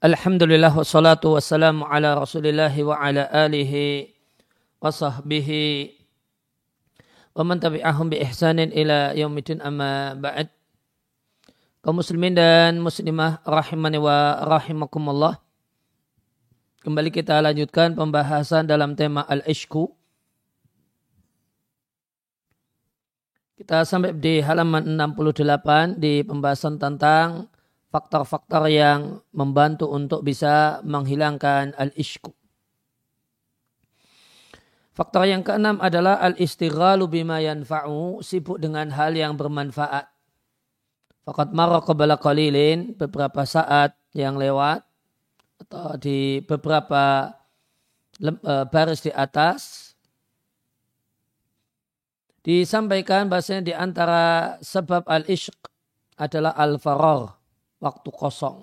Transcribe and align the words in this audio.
Alhamdulillah 0.00 0.72
wassalatu 0.72 1.36
wassalamu 1.36 1.84
ala 1.84 2.16
rasulillah 2.16 2.72
wa 2.72 2.96
ala 2.96 3.28
alihi 3.28 4.08
wa 4.80 4.88
sahbihi 4.88 5.92
wa 7.36 7.44
man 7.44 7.60
tabi'ahum 7.60 8.08
bi 8.08 8.16
ihsanin 8.24 8.72
ila 8.72 9.12
yaumidin 9.12 9.60
amma 9.60 10.16
ba'd. 10.16 10.48
Kaum 11.84 12.00
muslimin 12.00 12.32
dan 12.32 12.80
muslimah 12.80 13.44
rahimani 13.44 14.00
wa 14.00 14.40
rahimakumullah 14.40 15.36
kembali 16.80 17.12
kita 17.12 17.36
lanjutkan 17.44 17.92
pembahasan 17.92 18.64
dalam 18.64 18.96
tema 18.96 19.28
al-ishku. 19.28 19.92
Kita 23.60 23.84
sampai 23.84 24.16
di 24.16 24.40
halaman 24.40 24.96
68 24.96 26.00
di 26.00 26.24
pembahasan 26.24 26.80
tentang 26.80 27.49
faktor-faktor 27.90 28.70
yang 28.70 29.18
membantu 29.34 29.90
untuk 29.90 30.22
bisa 30.22 30.78
menghilangkan 30.86 31.74
al-ishku. 31.74 32.30
Faktor 34.94 35.26
yang 35.26 35.42
keenam 35.42 35.78
adalah 35.82 36.22
al-istighalu 36.22 37.10
bima 37.10 37.42
yanfa'u, 37.42 38.22
sibuk 38.22 38.62
dengan 38.62 38.90
hal 38.94 39.14
yang 39.18 39.34
bermanfaat. 39.34 40.06
Fakat 41.24 41.50
marra 41.50 41.82
qalilin, 42.18 42.94
beberapa 42.98 43.42
saat 43.46 43.96
yang 44.14 44.36
lewat, 44.36 44.84
atau 45.66 45.96
di 45.96 46.44
beberapa 46.44 47.32
e, 48.20 48.54
baris 48.68 49.00
di 49.00 49.12
atas, 49.14 49.92
disampaikan 52.44 53.28
bahasanya 53.28 53.62
di 53.64 53.72
antara 53.72 54.56
sebab 54.60 55.08
al-ishq 55.08 55.56
adalah 56.20 56.52
al-farar, 56.60 57.39
waktu 57.80 58.08
kosong. 58.12 58.62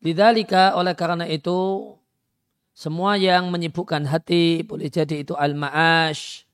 Lidalika 0.00 0.78
oleh 0.78 0.94
karena 0.94 1.26
itu 1.26 1.90
semua 2.74 3.14
yang 3.14 3.48
menyibukkan 3.54 4.06
hati 4.06 4.66
boleh 4.66 4.90
jadi 4.90 5.22
itu 5.22 5.34
al-ma'ash 5.38 6.44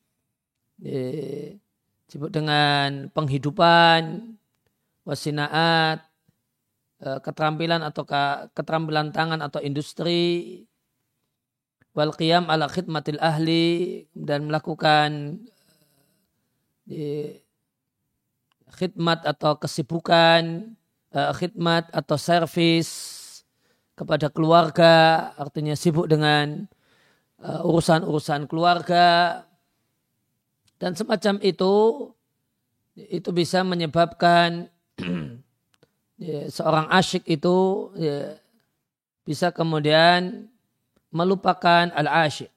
disebut 2.10 2.31
dengan 2.31 3.09
penghidupan 3.12 4.34
wasinaat 5.05 6.05
e, 7.00 7.09
keterampilan 7.21 7.81
atau 7.84 8.05
keterampilan 8.53 9.12
tangan 9.12 9.41
atau 9.44 9.60
industri 9.60 10.65
wal 11.97 12.12
qiyam 12.16 12.49
ala 12.49 12.69
khidmatil 12.69 13.21
ahli 13.21 14.05
dan 14.12 14.49
melakukan 14.49 15.41
khidmat 18.81 19.29
atau 19.29 19.61
kesibukan, 19.61 20.73
uh, 21.13 21.37
khidmat 21.37 21.93
atau 21.93 22.17
servis 22.17 22.89
kepada 23.93 24.33
keluarga, 24.33 25.29
artinya 25.37 25.77
sibuk 25.77 26.09
dengan 26.09 26.65
uh, 27.45 27.61
urusan-urusan 27.69 28.49
keluarga 28.49 29.45
dan 30.81 30.97
semacam 30.97 31.37
itu 31.45 31.73
itu 32.97 33.31
bisa 33.37 33.61
menyebabkan 33.61 34.73
ya, 36.17 36.49
seorang 36.49 36.89
asyik 36.89 37.29
itu 37.29 37.89
ya, 38.01 38.41
bisa 39.25 39.53
kemudian 39.53 40.49
melupakan 41.13 41.89
al-asyik. 41.93 42.53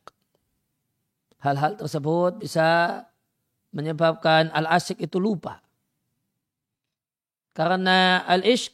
Hal-hal 1.44 1.76
tersebut 1.76 2.40
bisa 2.40 3.04
menyebabkan 3.76 4.54
al-asyik 4.54 5.04
itu 5.04 5.20
lupa. 5.20 5.63
Karena 7.54 8.26
al-ishq 8.26 8.74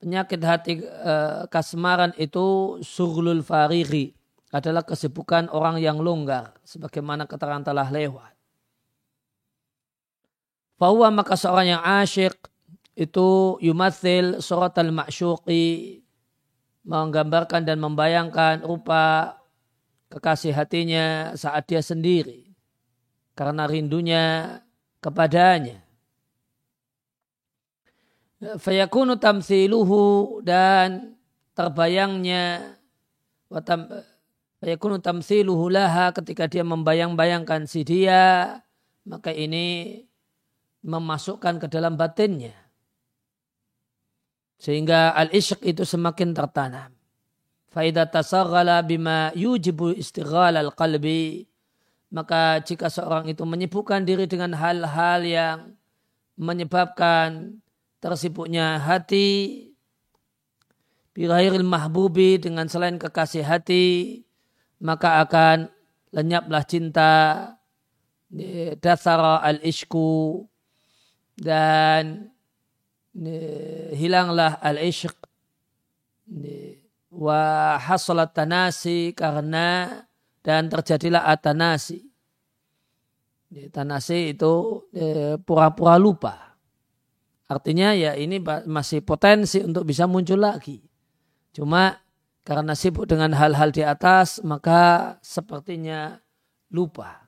penyakit 0.00 0.40
hati 0.40 0.72
uh, 0.80 1.44
kasmaran 1.50 2.14
itu 2.16 2.78
surlul 2.80 3.42
fariri 3.44 4.14
adalah 4.50 4.82
kesibukan 4.82 5.50
orang 5.52 5.78
yang 5.78 6.00
longgar 6.00 6.56
sebagaimana 6.64 7.26
keterangan 7.26 7.70
telah 7.70 7.86
lewat. 7.90 8.32
Bahwa 10.80 11.12
maka 11.12 11.36
seorang 11.36 11.76
yang 11.76 11.82
asyik 11.84 12.34
itu 12.96 13.60
yumathil 13.60 14.40
surat 14.40 14.72
al-ma'syuqi 14.80 16.00
menggambarkan 16.88 17.68
dan 17.68 17.78
membayangkan 17.78 18.64
rupa 18.64 19.36
kekasih 20.10 20.56
hatinya 20.56 21.36
saat 21.38 21.70
dia 21.70 21.84
sendiri 21.84 22.50
karena 23.38 23.68
rindunya 23.68 24.58
kepadanya 24.98 25.86
fayakunu 28.40 29.20
tamsiluhu 29.20 30.40
dan 30.40 31.14
terbayangnya 31.52 32.76
fayakunu 34.60 34.96
tamsiluhu 35.00 35.68
laha 35.68 36.12
ketika 36.16 36.48
dia 36.48 36.64
membayang-bayangkan 36.64 37.68
si 37.68 37.84
dia 37.84 38.56
maka 39.04 39.32
ini 39.32 40.00
memasukkan 40.80 41.60
ke 41.60 41.66
dalam 41.68 41.96
batinnya. 41.96 42.56
Sehingga 44.60 45.16
al-ishq 45.16 45.60
itu 45.64 45.88
semakin 45.88 46.36
tertanam. 46.36 46.92
Faidah 47.72 48.08
tasaghala 48.08 48.84
bima 48.84 49.32
yujibu 49.32 49.94
istighal 49.94 50.58
al-qalbi 50.58 51.48
maka 52.10 52.58
jika 52.66 52.90
seorang 52.90 53.30
itu 53.30 53.46
menyibukkan 53.46 54.02
diri 54.02 54.26
dengan 54.26 54.50
hal-hal 54.58 55.22
yang 55.22 55.58
menyebabkan 56.34 57.62
tersibuknya 58.00 58.80
hati 58.80 59.68
birairil 61.12 61.64
mahbubi 61.64 62.40
dengan 62.40 62.64
selain 62.66 62.96
kekasih 62.96 63.44
hati 63.44 64.24
maka 64.80 65.20
akan 65.20 65.68
lenyaplah 66.10 66.64
cinta 66.64 67.12
dasara 68.80 69.44
al-ishku 69.44 70.48
dan 71.36 72.32
hilanglah 73.92 74.56
al-ishq 74.64 75.12
wa 77.10 77.74
hasalat 77.76 78.32
tanasi 78.32 79.12
karena 79.12 80.00
dan 80.40 80.72
terjadilah 80.72 81.28
atanasi. 81.28 82.06
Tanasi 83.74 84.38
itu 84.38 84.86
pura-pura 85.42 85.98
lupa 85.98 86.49
Artinya 87.50 87.90
ya 87.98 88.14
ini 88.14 88.38
masih 88.70 89.02
potensi 89.02 89.58
untuk 89.58 89.82
bisa 89.82 90.06
muncul 90.06 90.38
lagi. 90.38 90.78
Cuma 91.50 91.98
karena 92.46 92.78
sibuk 92.78 93.10
dengan 93.10 93.34
hal-hal 93.34 93.74
di 93.74 93.82
atas 93.82 94.38
maka 94.46 95.18
sepertinya 95.18 96.22
lupa. 96.70 97.19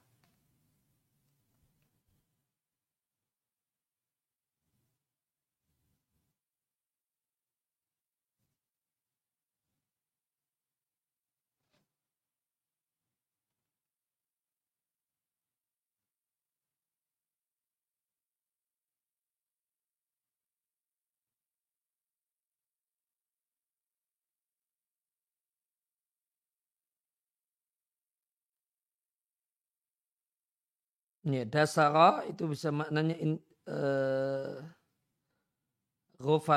Ya, 31.23 31.47
dasara 31.47 32.27
itu 32.27 32.51
bisa 32.51 32.75
maknanya 32.75 33.15
in, 33.15 33.39
uh, 33.71 34.59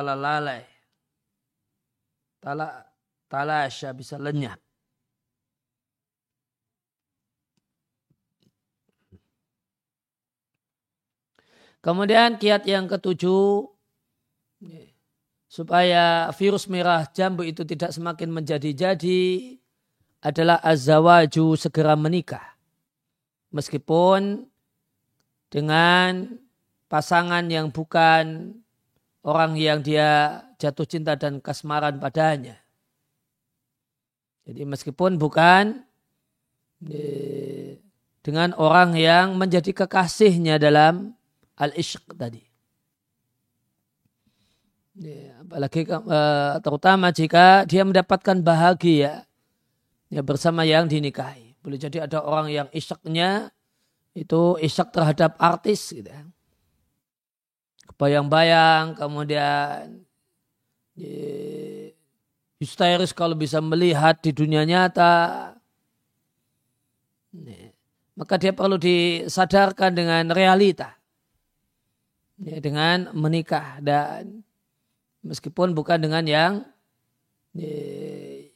lalai. 0.01 0.65
Tala, 2.41 2.81
talasya 3.29 3.93
bisa 3.93 4.17
lenyap. 4.17 4.57
Kemudian 11.85 12.41
kiat 12.41 12.65
yang 12.65 12.89
ketujuh, 12.89 13.69
supaya 15.45 16.33
virus 16.33 16.65
merah 16.65 17.05
jambu 17.13 17.45
itu 17.45 17.61
tidak 17.61 17.93
semakin 17.93 18.33
menjadi-jadi, 18.33 19.53
adalah 20.25 20.57
azawaju 20.65 21.53
segera 21.53 21.93
menikah. 21.93 22.57
Meskipun 23.53 24.49
dengan 25.49 26.39
pasangan 26.91 27.45
yang 27.49 27.73
bukan 27.73 28.55
orang 29.25 29.57
yang 29.57 29.81
dia 29.81 30.43
jatuh 30.61 30.85
cinta 30.85 31.17
dan 31.17 31.41
kasmaran 31.41 31.97
padanya. 31.97 32.61
Jadi 34.45 34.61
meskipun 34.61 35.17
bukan 35.17 35.81
dengan 38.21 38.53
orang 38.57 38.93
yang 38.93 39.33
menjadi 39.33 39.85
kekasihnya 39.85 40.61
dalam 40.61 41.17
al-ishq 41.57 42.05
tadi. 42.13 42.45
Apalagi 45.41 45.83
uh, 45.89 46.57
terutama 46.61 47.09
jika 47.11 47.65
dia 47.67 47.83
mendapatkan 47.83 48.39
bahagia 48.39 49.27
ya 50.07 50.21
bersama 50.21 50.63
yang 50.63 50.85
dinikahi. 50.85 51.57
Boleh 51.59 51.81
jadi 51.81 52.05
ada 52.05 52.21
orang 52.21 52.53
yang 52.53 52.67
isyaknya 52.69 53.49
itu 54.15 54.55
isyak 54.63 54.95
terhadap 54.95 55.35
artis 55.35 55.91
gitu 55.91 56.07
ya. 56.07 56.23
Kebayang-bayang 57.91 58.95
kemudian 58.95 60.07
ya, 60.95 61.27
histeris 62.57 63.11
kalau 63.11 63.35
bisa 63.35 63.59
melihat 63.59 64.15
di 64.23 64.31
dunia 64.31 64.63
nyata. 64.63 65.53
Ya, 67.35 67.75
maka 68.15 68.39
dia 68.39 68.55
perlu 68.55 68.79
disadarkan 68.79 69.91
dengan 69.91 70.31
realita. 70.31 70.95
Ya, 72.39 72.63
dengan 72.63 73.11
menikah 73.11 73.79
dan 73.83 74.43
meskipun 75.23 75.75
bukan 75.75 75.99
dengan 75.99 76.23
yang 76.23 76.53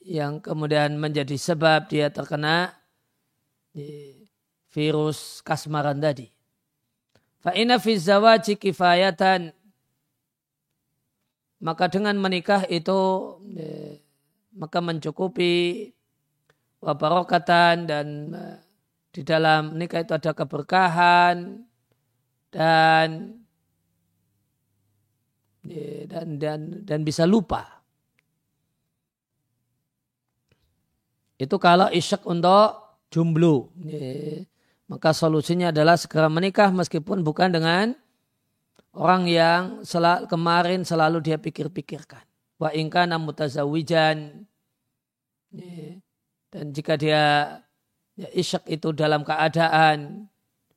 yang 0.03 0.43
kemudian 0.43 0.99
menjadi 0.99 1.35
sebab 1.39 1.87
dia 1.87 2.11
terkena 2.11 2.75
virus 4.69 5.41
kasmaran 5.41 5.97
tadi. 5.97 6.29
Fa 7.39 7.55
inna 7.55 7.79
fi 7.79 7.95
zawaji 7.95 8.59
kifayatan 8.59 9.55
maka 11.59 11.91
dengan 11.91 12.15
menikah 12.15 12.63
itu 12.71 12.99
maka 14.55 14.79
mencukupi 14.79 15.91
wabarakatan 16.79 17.75
dan 17.87 18.07
di 19.11 19.21
dalam 19.27 19.75
nikah 19.75 20.05
itu 20.05 20.13
ada 20.15 20.31
keberkahan 20.31 21.67
dan 22.53 23.35
dan 26.07 26.27
dan 26.39 26.59
dan 26.87 26.99
bisa 27.03 27.27
lupa. 27.27 27.83
Itu 31.39 31.55
kalau 31.55 31.87
isyak 31.91 32.23
untuk 32.27 32.99
jomblo. 33.11 33.71
Maka 34.89 35.13
solusinya 35.13 35.69
adalah 35.69 35.95
segera 35.95 36.25
menikah 36.27 36.73
meskipun 36.73 37.21
bukan 37.21 37.53
dengan 37.53 37.93
orang 38.97 39.29
yang 39.29 39.85
sel 39.85 40.25
kemarin 40.25 40.81
selalu 40.81 41.21
dia 41.21 41.37
pikir-pikirkan. 41.37 42.25
Wa 42.57 42.73
ingkana 42.73 43.21
mutazawijan. 43.21 44.49
Dan 46.49 46.65
jika 46.73 46.97
dia 46.97 47.21
ya, 48.17 48.27
isyak 48.33 48.65
itu 48.65 48.89
dalam 48.91 49.21
keadaan 49.21 50.25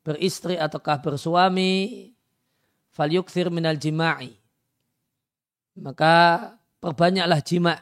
beristri 0.05 0.61
ataukah 0.61 1.01
bersuami, 1.01 2.13
fal 2.93 3.09
yukthir 3.09 3.49
minal 3.49 3.81
jima'i 3.81 4.43
maka 5.79 6.15
perbanyaklah 6.83 7.41
jima. 7.41 7.75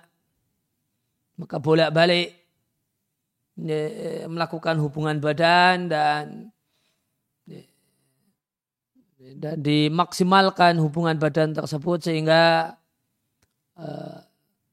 Maka 1.41 1.56
bolak-balik 1.56 2.40
melakukan 3.56 4.76
hubungan 4.81 5.19
badan 5.20 5.91
dan 5.91 6.25
dan 9.37 9.61
dimaksimalkan 9.61 10.81
hubungan 10.81 11.20
badan 11.20 11.52
tersebut 11.52 12.00
sehingga 12.00 12.73
uh, 13.76 14.17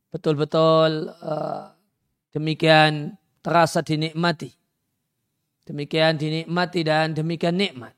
betul-betul 0.07 1.12
uh, 1.19 1.75
demikian 2.31 3.19
terasa 3.44 3.83
dinikmati. 3.83 4.56
Demikian 5.68 6.15
dinikmati 6.15 6.79
dan 6.88 7.12
demikian 7.12 7.59
nikmat. 7.59 7.91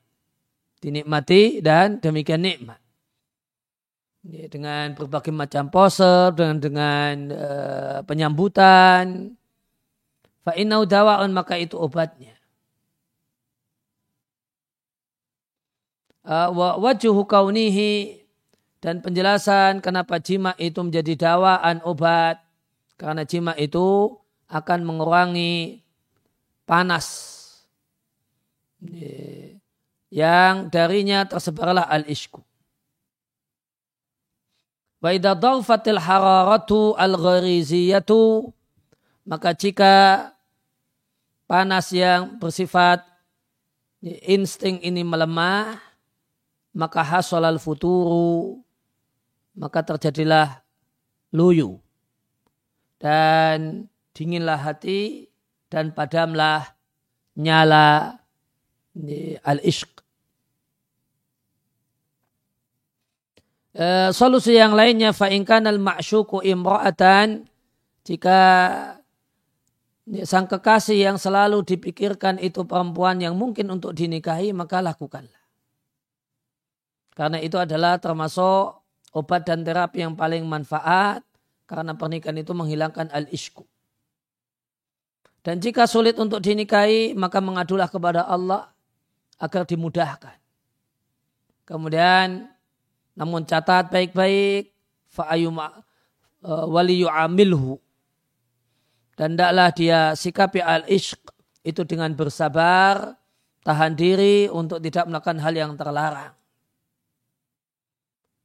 Dinikmati 0.82 1.62
dan 1.62 2.02
demikian 2.02 2.42
nikmat 2.42 2.82
dengan 4.24 4.92
berbagai 4.92 5.32
macam 5.32 5.72
pose, 5.72 6.32
dengan 6.36 6.56
dengan 6.60 7.12
uh, 7.32 7.98
penyambutan. 8.04 9.32
Fa 10.50 10.58
innau 10.58 10.82
dawa'un 10.82 11.30
maka 11.30 11.54
itu 11.62 11.78
obatnya. 11.78 12.34
Uh, 16.26 16.50
wa 16.50 16.68
wajuhu 16.74 17.22
kaunihi 17.22 18.26
dan 18.82 18.98
penjelasan 18.98 19.78
kenapa 19.78 20.18
jima 20.18 20.58
itu 20.58 20.82
menjadi 20.82 21.14
dawaan 21.14 21.78
obat 21.86 22.42
karena 22.98 23.22
jima 23.22 23.54
itu 23.54 24.18
akan 24.50 24.82
mengurangi 24.82 25.86
panas 26.66 27.38
yang 30.10 30.66
darinya 30.66 31.30
tersebarlah 31.30 31.86
al-ishku 31.86 32.42
Wa 34.98 35.14
idza 35.14 35.38
dhawfatil 35.38 36.02
hararatu 36.02 36.98
al-ghariziyatu 36.98 38.50
maka 39.30 39.54
jika 39.54 39.92
panas 41.50 41.90
yang 41.90 42.38
bersifat 42.38 43.02
insting 44.22 44.78
ini 44.86 45.02
melemah 45.02 45.82
maka 46.70 47.02
hasolal 47.02 47.58
futuru 47.58 48.62
maka 49.58 49.82
terjadilah 49.82 50.62
luyu. 51.34 51.82
Dan 53.02 53.90
dinginlah 54.14 54.62
hati 54.62 55.26
dan 55.66 55.90
padamlah 55.90 56.70
nyala 57.34 58.20
al-ishq. 59.42 59.90
E, 63.70 64.12
solusi 64.14 64.54
yang 64.54 64.76
lainnya 64.76 65.10
fa'inkan 65.16 65.64
al 65.64 65.80
ma'syuku 65.80 66.44
imra'atan 66.44 67.48
jika 68.04 68.38
sang 70.26 70.50
kekasih 70.50 70.98
yang 70.98 71.16
selalu 71.16 71.62
dipikirkan 71.62 72.42
itu 72.42 72.66
perempuan 72.66 73.22
yang 73.22 73.38
mungkin 73.38 73.70
untuk 73.70 73.94
dinikahi 73.94 74.50
maka 74.50 74.82
lakukanlah. 74.82 75.44
Karena 77.14 77.38
itu 77.38 77.54
adalah 77.60 78.00
termasuk 78.02 78.80
obat 79.14 79.46
dan 79.46 79.62
terapi 79.62 80.02
yang 80.02 80.18
paling 80.18 80.42
manfaat 80.46 81.22
karena 81.70 81.94
pernikahan 81.94 82.42
itu 82.42 82.50
menghilangkan 82.50 83.06
al-ishku. 83.14 83.62
Dan 85.40 85.62
jika 85.62 85.86
sulit 85.86 86.18
untuk 86.18 86.42
dinikahi 86.42 87.14
maka 87.14 87.38
mengadulah 87.38 87.86
kepada 87.86 88.26
Allah 88.26 88.66
agar 89.38 89.62
dimudahkan. 89.64 90.36
Kemudian 91.64 92.50
namun 93.14 93.46
catat 93.46 93.94
baik-baik 93.94 94.74
fa'ayuma 95.06 95.86
uh, 96.42 96.66
waliyu 96.66 97.06
amilhu 97.06 97.78
dan 99.20 99.36
tidaklah 99.36 99.68
dia 99.76 100.00
sikapi 100.16 100.64
al-ishq 100.64 101.20
itu 101.60 101.84
dengan 101.84 102.08
bersabar, 102.16 103.20
tahan 103.60 103.92
diri 103.92 104.48
untuk 104.48 104.80
tidak 104.80 105.04
melakukan 105.12 105.36
hal 105.44 105.52
yang 105.52 105.76
terlarang. 105.76 106.32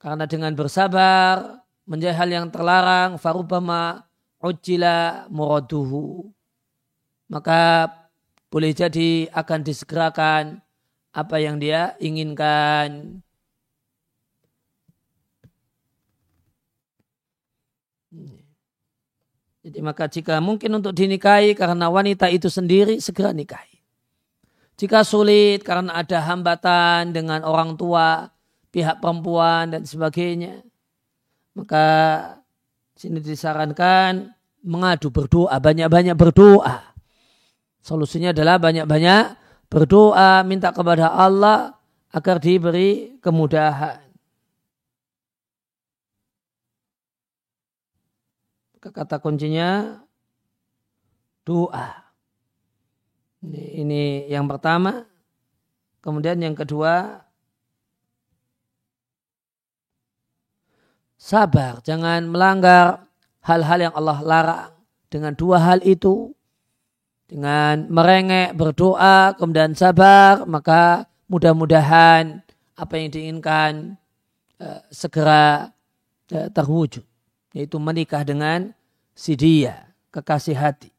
Karena 0.03 0.27
dengan 0.27 0.51
bersabar 0.51 1.63
menjadi 1.87 2.11
hal 2.19 2.27
yang 2.27 2.47
terlarang, 2.51 3.15
farubama 3.15 4.03
ujila 4.43 5.31
muraduhu. 5.31 6.27
Maka 7.31 7.87
boleh 8.51 8.75
jadi 8.75 9.31
akan 9.31 9.59
disegerakan 9.63 10.59
apa 11.15 11.35
yang 11.39 11.55
dia 11.55 11.95
inginkan. 12.03 13.23
Jadi 19.65 19.81
maka 19.81 20.05
jika 20.05 20.37
mungkin 20.37 20.77
untuk 20.77 20.93
dinikahi 20.93 21.57
karena 21.57 21.89
wanita 21.89 22.29
itu 22.29 22.53
sendiri 22.53 23.01
segera 23.01 23.33
nikahi. 23.33 23.81
Jika 24.77 25.01
sulit 25.01 25.65
karena 25.65 25.97
ada 25.97 26.21
hambatan 26.21 27.09
dengan 27.09 27.41
orang 27.41 27.73
tua, 27.73 28.29
pihak 28.69 29.01
perempuan 29.01 29.73
dan 29.73 29.81
sebagainya, 29.81 30.61
maka 31.57 31.85
sini 32.93 33.17
disarankan 33.25 34.37
mengadu 34.61 35.09
berdoa, 35.09 35.57
banyak-banyak 35.57 36.13
berdoa. 36.13 36.93
Solusinya 37.81 38.37
adalah 38.37 38.61
banyak-banyak 38.61 39.23
berdoa, 39.65 40.45
minta 40.45 40.69
kepada 40.69 41.09
Allah 41.09 41.73
agar 42.13 42.37
diberi 42.37 43.17
kemudahan. 43.17 44.04
Kata 48.89 49.21
kuncinya 49.21 50.01
doa. 51.45 52.05
Ini, 53.45 53.63
ini 53.85 54.03
yang 54.27 54.49
pertama. 54.49 55.05
Kemudian 56.01 56.37
yang 56.37 56.53
kedua, 56.53 57.25
sabar. 61.17 61.81
Jangan 61.81 62.29
melanggar 62.29 63.09
hal-hal 63.41 63.89
yang 63.89 63.93
Allah 63.97 64.19
larang. 64.21 64.73
Dengan 65.09 65.33
dua 65.33 65.57
hal 65.61 65.81
itu, 65.81 66.33
dengan 67.25 67.89
merengek, 67.89 68.53
berdoa, 68.53 69.33
kemudian 69.33 69.73
sabar, 69.73 70.45
maka 70.45 71.09
mudah-mudahan 71.25 72.45
apa 72.77 72.93
yang 72.99 73.09
diinginkan 73.09 73.97
uh, 74.61 74.81
segera 74.93 75.73
eh, 76.29 76.53
terwujud. 76.53 77.01
Yaitu 77.55 77.79
menikah 77.79 78.21
dengan 78.27 78.74
si 79.15 79.39
dia, 79.39 79.95
kekasih 80.11 80.59
hati. 80.59 80.91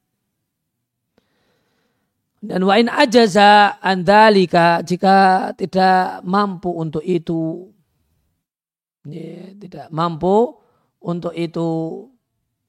Dan 2.41 2.65
wa 2.65 2.75
in 2.81 2.89
ajaza 2.89 3.77
andalika 3.85 4.81
jika 4.81 5.51
tidak 5.57 6.23
mampu 6.25 6.71
untuk 6.73 7.03
itu 7.03 7.73
ya, 9.09 9.53
tidak 9.57 9.87
mampu 9.91 10.55
untuk 11.03 11.35
itu 11.35 11.69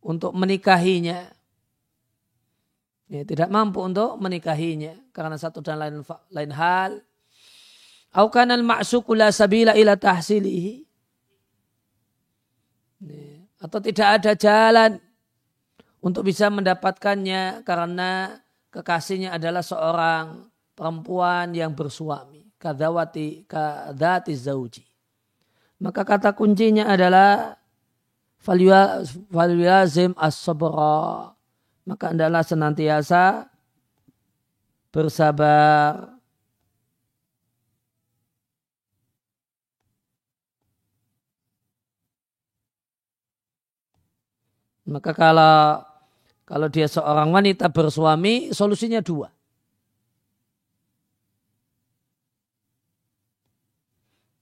untuk 0.01 0.31
menikahinya 0.33 1.29
ya, 3.11 3.21
tidak 3.27 3.49
mampu 3.53 3.83
untuk 3.83 4.17
menikahinya 4.17 4.97
karena 5.13 5.37
satu 5.37 5.61
dan 5.61 5.77
lain 5.77 6.01
lain 6.31 6.51
hal. 6.55 6.91
Au 8.17 8.33
kana 8.33 8.57
al 8.57 8.65
ma'suku 8.65 9.13
la 9.13 9.29
sabila 9.29 9.77
ila 9.77 9.93
tahsilihi. 9.93 10.89
Ya, 13.03 13.45
atau 13.61 13.77
tidak 13.77 14.07
ada 14.17 14.31
jalan 14.33 14.97
untuk 16.07 16.23
bisa 16.23 16.47
mendapatkannya 16.47 17.67
karena 17.67 18.39
kekasihnya 18.71 19.35
adalah 19.35 19.59
seorang 19.59 20.47
perempuan 20.71 21.51
yang 21.51 21.75
bersuami. 21.75 22.47
Kadawati 22.55 23.43
kadati 23.43 24.31
zauji. 24.31 24.87
Maka 25.83 26.07
kata 26.07 26.31
kuncinya 26.31 26.87
adalah 26.87 27.59
falyazim 28.39 30.15
as-sabra. 30.15 31.35
Maka 31.83 32.15
adalah 32.15 32.39
senantiasa 32.39 33.51
bersabar. 34.95 36.15
Maka 44.87 45.11
kalau 45.11 45.83
kalau 46.47 46.71
dia 46.71 46.87
seorang 46.87 47.35
wanita 47.35 47.67
bersuami, 47.67 48.55
solusinya 48.55 49.03
dua. 49.03 49.27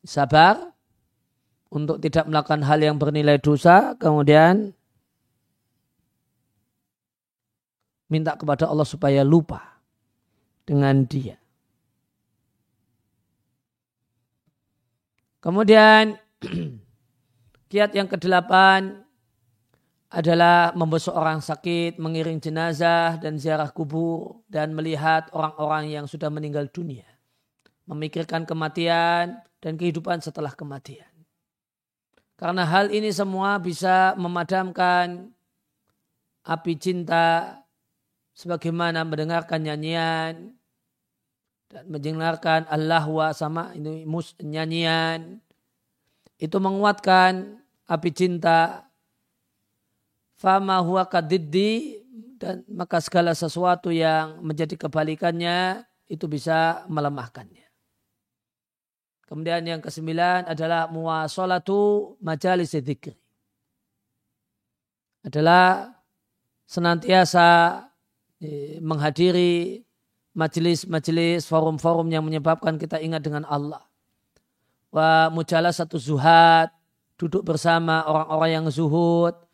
Sabar 0.06 0.70
untuk 1.74 1.98
tidak 1.98 2.30
melakukan 2.30 2.62
hal 2.62 2.78
yang 2.78 3.02
bernilai 3.02 3.42
dosa, 3.42 3.98
kemudian 3.98 4.70
minta 8.06 8.38
kepada 8.38 8.70
Allah 8.70 8.86
supaya 8.86 9.26
lupa 9.26 9.82
dengan 10.62 11.10
dia. 11.10 11.42
Kemudian 15.42 16.22
kiat 17.74 17.98
yang 17.98 18.06
kedelapan 18.06 19.05
adalah 20.15 20.72
membesuk 20.72 21.12
orang 21.12 21.43
sakit, 21.43 22.00
mengiring 22.00 22.39
jenazah 22.39 23.19
dan 23.19 23.36
ziarah 23.36 23.67
kubur 23.67 24.48
dan 24.48 24.72
melihat 24.72 25.27
orang-orang 25.36 25.91
yang 25.91 26.05
sudah 26.07 26.31
meninggal 26.31 26.72
dunia. 26.72 27.03
Memikirkan 27.84 28.48
kematian 28.48 29.43
dan 29.60 29.75
kehidupan 29.75 30.24
setelah 30.24 30.55
kematian. 30.55 31.12
Karena 32.39 32.63
hal 32.63 32.95
ini 32.95 33.12
semua 33.12 33.60
bisa 33.60 34.15
memadamkan 34.15 35.36
api 36.48 36.74
cinta 36.79 37.60
sebagaimana 38.31 39.03
mendengarkan 39.03 39.67
nyanyian 39.67 40.55
dan 41.67 41.84
mendengarkan 41.91 42.63
Allah 42.72 43.03
wa 43.03 43.36
sama 43.36 43.75
ini 43.75 44.07
mus, 44.07 44.31
nyanyian 44.39 45.43
itu 46.39 46.55
menguatkan 46.60 47.60
api 47.88 48.10
cinta 48.15 48.88
fama 50.46 50.78
huwa 50.78 51.10
kadiddi 51.10 51.98
dan 52.38 52.62
maka 52.70 53.02
segala 53.02 53.34
sesuatu 53.34 53.90
yang 53.90 54.46
menjadi 54.46 54.78
kebalikannya 54.78 55.82
itu 56.06 56.30
bisa 56.30 56.86
melemahkannya. 56.86 57.66
Kemudian 59.25 59.66
yang 59.66 59.82
kesembilan 59.82 60.46
adalah 60.46 60.86
muasalatu 60.86 62.14
majalis 62.22 62.78
dzikri. 62.78 63.18
Adalah 65.25 65.90
senantiasa 66.70 67.82
eh, 68.38 68.78
menghadiri 68.86 69.82
majelis-majelis 70.38 71.50
forum-forum 71.50 72.06
yang 72.14 72.22
menyebabkan 72.22 72.78
kita 72.78 73.02
ingat 73.02 73.25
dengan 73.25 73.50
Allah. 73.50 73.82
Wa 74.94 75.34
mujalah 75.34 75.74
satu 75.74 75.98
zuhad, 75.98 76.70
duduk 77.18 77.42
bersama 77.42 78.06
orang-orang 78.06 78.52
yang 78.62 78.66
zuhud, 78.70 79.45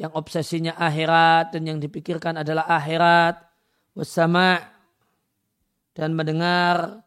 yang 0.00 0.16
obsesinya 0.16 0.80
akhirat 0.80 1.52
dan 1.52 1.68
yang 1.68 1.76
dipikirkan 1.76 2.40
adalah 2.40 2.64
akhirat. 2.64 3.36
Bersama 3.90 4.56
dan 5.92 6.14
mendengar 6.14 7.04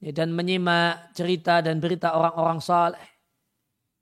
ya, 0.00 0.10
dan 0.10 0.34
menyimak 0.34 1.14
cerita 1.14 1.62
dan 1.62 1.78
berita 1.78 2.16
orang-orang 2.16 2.58
saleh 2.64 3.06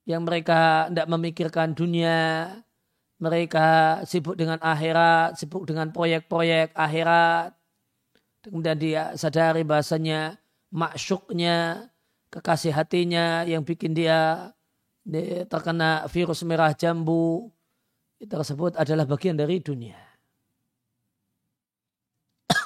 yang 0.07 0.23
mereka 0.25 0.87
tidak 0.89 1.09
memikirkan 1.11 1.75
dunia, 1.77 2.49
mereka 3.21 4.01
sibuk 4.09 4.39
dengan 4.39 4.63
akhirat, 4.63 5.37
sibuk 5.37 5.67
dengan 5.69 5.91
proyek-proyek 5.91 6.73
akhirat. 6.73 7.53
Kemudian 8.41 8.79
dia 8.81 9.03
sadari 9.19 9.67
bahasanya 9.67 10.41
maksyuknya, 10.73 11.91
kekasih 12.33 12.73
hatinya 12.73 13.45
yang 13.45 13.67
bikin 13.67 13.93
dia 13.93 14.55
terkena 15.51 16.07
virus 16.09 16.47
merah 16.47 16.73
jambu, 16.73 17.51
tersebut 18.21 18.77
adalah 18.77 19.09
bagian 19.09 19.37
dari 19.37 19.61
dunia. 19.65 19.97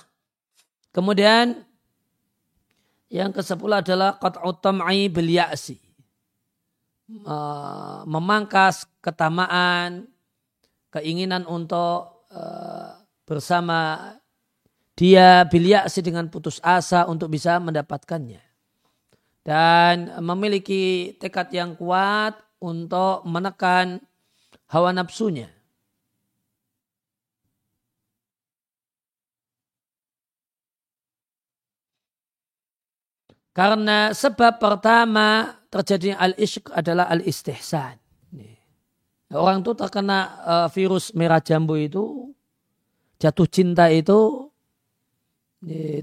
Kemudian 0.94 1.62
yang 3.14 3.30
ke-10 3.30 3.70
adalah 3.70 4.18
qat'u 4.18 4.50
tam'i 4.58 5.06
bil 5.06 5.30
ya'si. 5.30 5.78
Memangkas 8.08 8.88
ketamaan, 8.98 10.10
keinginan 10.90 11.46
untuk 11.46 12.26
uh, 12.32 12.96
bersama 13.22 14.10
dia 14.98 15.46
bil 15.46 15.68
ya'si 15.68 16.02
dengan 16.02 16.26
putus 16.26 16.58
asa 16.58 17.06
untuk 17.06 17.30
bisa 17.30 17.62
mendapatkannya. 17.62 18.42
Dan 19.44 20.10
memiliki 20.24 21.14
tekad 21.20 21.52
yang 21.52 21.76
kuat 21.76 22.40
untuk 22.64 23.22
menekan 23.28 24.00
hawa 24.74 24.90
nafsunya. 24.90 25.46
Karena 33.54 34.10
sebab 34.10 34.58
pertama 34.58 35.54
terjadinya 35.70 36.18
al-ishq 36.18 36.74
adalah 36.74 37.06
al-istihsan. 37.06 38.02
Orang 39.30 39.62
itu 39.62 39.78
terkena 39.78 40.18
uh, 40.42 40.68
virus 40.70 41.14
merah 41.14 41.38
jambu 41.38 41.78
itu, 41.78 42.34
jatuh 43.18 43.46
cinta 43.46 43.90
itu, 43.94 44.50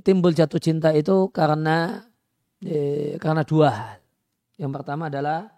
timbul 0.03 0.31
jatuh 0.31 0.59
cinta 0.63 0.95
itu 0.95 1.27
karena 1.31 2.07
karena 3.19 3.43
dua 3.43 3.69
hal. 3.71 3.99
Yang 4.55 4.71
pertama 4.79 5.11
adalah 5.11 5.51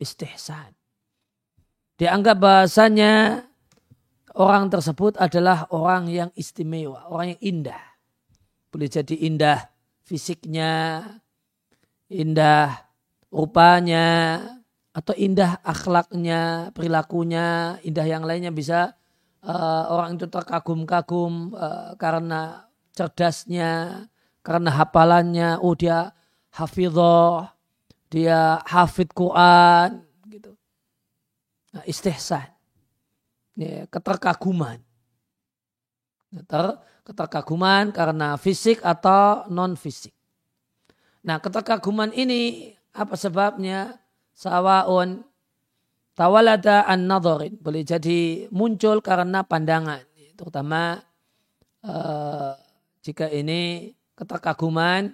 istihsan. 0.00 0.72
Dianggap 2.00 2.40
bahasanya 2.40 3.44
orang 4.34 4.72
tersebut 4.72 5.20
adalah 5.20 5.68
orang 5.68 6.08
yang 6.08 6.30
istimewa, 6.32 7.04
orang 7.12 7.36
yang 7.36 7.42
indah. 7.44 7.82
Boleh 8.72 8.88
jadi 8.88 9.14
indah 9.20 9.68
fisiknya, 10.08 11.04
indah 12.08 12.88
rupanya, 13.28 14.40
atau 14.90 15.14
indah 15.14 15.62
akhlaknya, 15.62 16.72
perilakunya, 16.74 17.78
indah 17.86 18.06
yang 18.08 18.26
lainnya 18.26 18.50
bisa 18.50 18.98
uh, 19.46 19.84
orang 19.92 20.18
itu 20.18 20.26
terkagum-kagum 20.26 21.54
uh, 21.54 21.94
karena 21.94 22.66
cerdasnya, 22.90 24.06
karena 24.42 24.70
hafalannya, 24.74 25.62
oh 25.62 25.78
dia 25.78 26.10
hafidhoh, 26.50 27.46
dia 28.10 28.58
hafid 28.66 29.14
Quran 29.14 30.02
gitu. 30.26 30.58
Nah, 31.70 31.86
istihsan. 31.86 32.50
Ya, 33.54 33.86
keterkaguman. 33.86 34.82
Keter, 36.30 36.82
keterkaguman 37.06 37.94
karena 37.94 38.34
fisik 38.34 38.82
atau 38.82 39.46
non 39.46 39.78
fisik. 39.78 40.14
Nah, 41.22 41.38
keterkaguman 41.38 42.10
ini 42.12 42.74
apa 42.90 43.14
sebabnya? 43.14 43.96
Sawaun 44.34 45.20
tawalada 46.16 46.88
an 46.88 47.04
nadharin 47.04 47.60
boleh 47.60 47.84
jadi 47.84 48.48
muncul 48.48 49.04
karena 49.04 49.44
pandangan 49.44 50.00
terutama 50.40 51.04
uh, 51.84 52.56
jika 53.04 53.28
ini 53.28 53.92
keterkaguman 54.16 55.12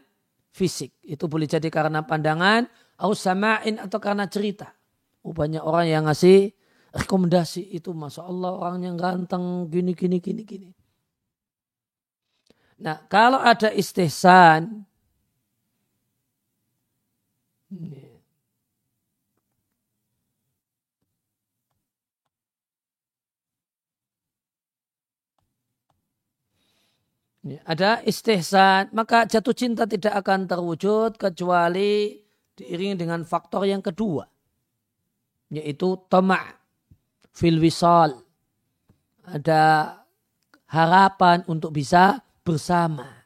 fisik. 0.55 0.95
Itu 1.03 1.27
boleh 1.27 1.51
jadi 1.51 1.67
karena 1.67 2.07
pandangan, 2.07 2.71
au 3.01 3.13
sama'in 3.13 3.77
atau 3.81 3.99
karena 4.01 4.25
cerita. 4.29 4.73
Oh, 5.27 5.35
banyak 5.35 5.61
orang 5.61 5.87
yang 5.91 6.05
ngasih 6.07 6.55
rekomendasi 6.95 7.75
itu 7.77 7.93
Masya 7.93 8.25
Allah 8.25 8.53
orangnya 8.57 8.95
ganteng 8.97 9.69
gini 9.69 9.93
gini 9.93 10.17
gini 10.23 10.43
gini. 10.47 10.71
Nah 12.81 13.05
kalau 13.09 13.41
ada 13.41 13.73
istihsan 13.73 14.85
ada 27.63 28.03
istihsan, 28.03 28.91
maka 28.91 29.23
jatuh 29.31 29.55
cinta 29.55 29.87
tidak 29.87 30.19
akan 30.19 30.51
terwujud 30.51 31.15
kecuali 31.15 32.26
diiringi 32.57 32.97
dengan 32.97 33.21
faktor 33.23 33.69
yang 33.69 33.85
kedua, 33.85 34.25
yaitu 35.53 36.01
tamak 36.09 36.57
fil 37.37 37.61
wisal. 37.61 38.25
Ada 39.27 39.93
harapan 40.71 41.43
untuk 41.51 41.75
bisa 41.75 42.23
bersama. 42.47 43.17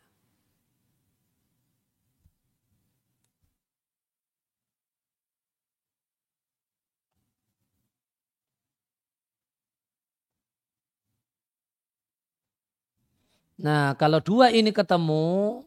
Nah, 13.60 13.92
kalau 14.00 14.24
dua 14.24 14.48
ini 14.56 14.72
ketemu, 14.72 15.60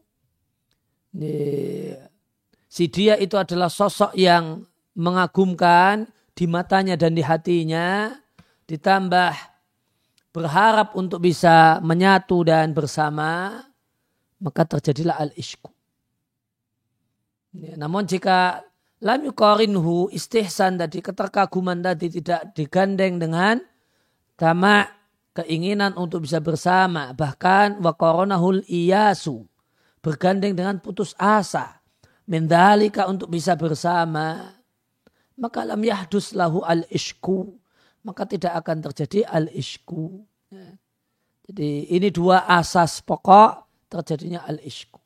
si 2.74 2.90
dia 2.90 3.14
itu 3.14 3.38
adalah 3.38 3.70
sosok 3.70 4.18
yang 4.18 4.66
mengagumkan 4.98 6.10
di 6.34 6.50
matanya 6.50 6.98
dan 6.98 7.14
di 7.14 7.22
hatinya, 7.22 8.10
ditambah 8.66 9.30
berharap 10.34 10.98
untuk 10.98 11.22
bisa 11.22 11.78
menyatu 11.86 12.42
dan 12.42 12.74
bersama, 12.74 13.62
maka 14.42 14.66
terjadilah 14.66 15.22
al-ishku. 15.22 15.70
Ya, 17.54 17.78
namun 17.78 18.10
jika 18.10 18.66
lam 18.98 19.22
yukorinhu 19.22 20.10
istihsan 20.10 20.74
tadi, 20.74 20.98
keterkaguman 20.98 21.78
tadi 21.78 22.10
tidak 22.10 22.58
digandeng 22.58 23.22
dengan 23.22 23.62
tamak 24.34 24.90
keinginan 25.38 25.94
untuk 25.94 26.26
bisa 26.26 26.42
bersama, 26.42 27.14
bahkan 27.14 27.78
wakoronahul 27.78 28.66
iyasu, 28.66 29.46
bergandeng 30.02 30.58
dengan 30.58 30.82
putus 30.82 31.14
asa, 31.14 31.83
mendalika 32.24 33.08
untuk 33.08 33.28
bisa 33.32 33.56
bersama, 33.56 34.56
maka 35.36 35.66
lam 35.66 35.80
yahdus 35.82 36.32
lahu 36.32 36.64
al-ishku, 36.64 37.56
maka 38.04 38.24
tidak 38.24 38.54
akan 38.64 38.84
terjadi 38.90 39.28
al-ishku. 39.28 40.24
Ya. 40.48 40.76
Jadi 41.44 41.92
ini 41.92 42.08
dua 42.08 42.48
asas 42.48 43.04
pokok 43.04 43.68
terjadinya 43.92 44.48
al-ishku. 44.48 45.00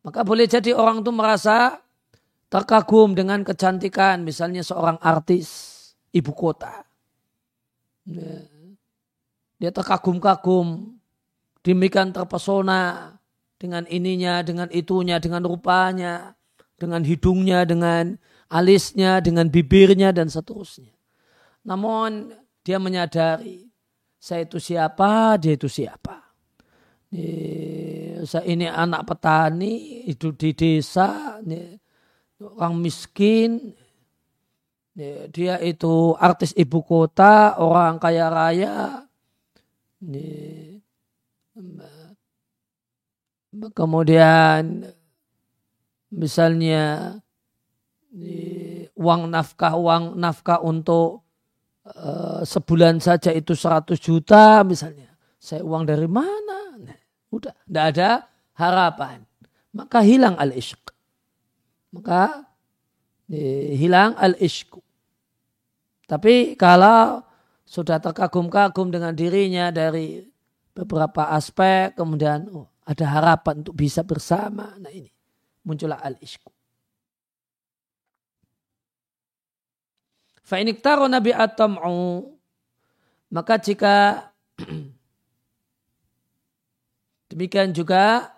Maka 0.00 0.24
boleh 0.24 0.48
jadi 0.48 0.72
orang 0.72 1.04
itu 1.04 1.12
merasa 1.12 1.76
terkagum 2.48 3.12
dengan 3.12 3.44
kecantikan, 3.44 4.24
misalnya 4.24 4.64
seorang 4.64 4.96
artis 5.00 5.76
ibu 6.10 6.32
kota 6.34 6.84
Ya. 8.08 8.42
Dia 9.60 9.70
terkagum-kagum, 9.70 10.96
demikian 11.60 12.10
terpesona 12.16 13.12
dengan 13.60 13.84
ininya, 13.92 14.40
dengan 14.40 14.72
itunya, 14.72 15.20
dengan 15.20 15.44
rupanya, 15.44 16.32
dengan 16.80 17.04
hidungnya, 17.04 17.68
dengan 17.68 18.16
alisnya, 18.48 19.20
dengan 19.20 19.52
bibirnya, 19.52 20.16
dan 20.16 20.32
seterusnya. 20.32 20.96
Namun 21.68 22.32
dia 22.64 22.80
menyadari, 22.80 23.68
saya 24.16 24.48
itu 24.48 24.56
siapa, 24.56 25.36
dia 25.36 25.60
itu 25.60 25.68
siapa. 25.68 26.24
Saya 28.24 28.44
ini 28.48 28.64
anak 28.64 29.04
petani, 29.04 30.08
hidup 30.08 30.40
di 30.40 30.56
desa, 30.56 31.36
orang 32.40 32.80
miskin, 32.80 33.76
dia 35.28 35.60
itu 35.60 36.16
artis 36.16 36.56
ibu 36.56 36.80
kota, 36.80 37.60
orang 37.60 38.00
kaya 38.00 38.32
raya. 38.32 39.04
Kemudian 43.50 44.86
misalnya 46.14 47.18
uang 48.94 49.20
nafkah 49.30 49.74
uang 49.74 50.18
nafkah 50.18 50.62
untuk 50.62 51.26
uh, 51.86 52.42
sebulan 52.46 53.02
saja 53.02 53.34
itu 53.34 53.54
100 53.54 53.96
juta 53.98 54.62
misalnya. 54.62 55.10
Saya 55.40 55.64
uang 55.64 55.88
dari 55.88 56.06
mana? 56.06 56.76
Nah, 56.78 56.98
udah, 57.32 57.54
tidak 57.64 57.84
ada 57.96 58.10
harapan. 58.54 59.24
Maka 59.72 60.04
hilang 60.04 60.36
al-ishq. 60.36 60.82
Maka 61.96 62.44
hilang 63.74 64.14
al-ishku. 64.18 64.84
Tapi 66.06 66.58
kalau 66.58 67.22
sudah 67.62 68.02
terkagum-kagum 68.02 68.90
dengan 68.90 69.14
dirinya 69.14 69.70
dari 69.70 70.26
beberapa 70.74 71.30
aspek, 71.30 71.94
kemudian 71.94 72.50
oh, 72.50 72.69
ada 72.90 73.06
harapan 73.06 73.62
untuk 73.62 73.78
bisa 73.78 74.02
bersama. 74.02 74.74
Nah 74.82 74.90
ini 74.90 75.06
muncullah 75.62 76.02
al-ishku. 76.02 76.50
Fa'iniktaro 80.42 81.06
nabi 81.06 81.30
atam'u 81.30 82.26
maka 83.30 83.62
jika 83.62 84.26
demikian 87.30 87.70
juga 87.70 88.34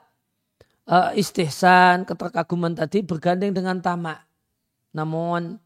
uh, 0.85 1.17
istihsan, 1.17 2.05
keterkaguman 2.05 2.77
tadi 2.77 3.01
bergandeng 3.01 3.57
dengan 3.57 3.81
tamak. 3.81 4.21
Namun 4.93 5.57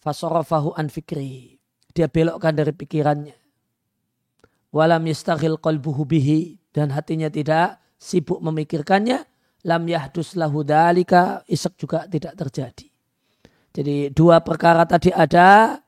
fasarafahu 0.00 0.72
an 0.80 0.88
fikri. 0.88 1.60
Dia 1.92 2.08
belokkan 2.08 2.56
dari 2.56 2.72
pikirannya. 2.72 3.36
Walam 4.72 5.04
yastaghil 5.04 5.60
qalbuhu 5.60 6.08
bihi 6.08 6.56
dan 6.72 6.88
hatinya 6.96 7.28
tidak 7.28 7.76
sibuk 7.98 8.38
memikirkannya, 8.38 9.26
lam 9.66 9.82
yahdus 9.84 10.38
lahu 10.38 10.62
dalika, 10.62 11.42
isak 11.50 11.74
juga 11.76 12.06
tidak 12.06 12.38
terjadi. 12.38 12.86
Jadi 13.74 14.10
dua 14.14 14.40
perkara 14.40 14.86
tadi 14.88 15.12
ada, 15.12 15.78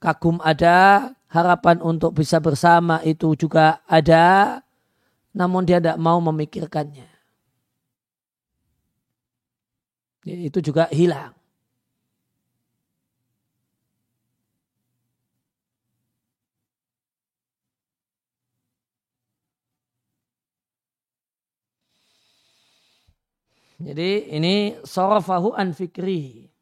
kagum 0.00 0.40
ada, 0.40 1.08
harapan 1.30 1.78
untuk 1.80 2.16
bisa 2.16 2.42
bersama 2.42 2.98
itu 3.06 3.32
juga 3.38 3.84
ada, 3.86 4.58
namun 5.36 5.62
dia 5.62 5.78
tidak 5.78 6.00
mau 6.00 6.18
memikirkannya. 6.18 7.06
Itu 10.26 10.60
juga 10.60 10.90
hilang. 10.92 11.39
Jadi 23.80 24.28
ini 24.36 24.76
sorofahu 24.84 25.56
an 25.56 25.72
fikri. 25.72 26.52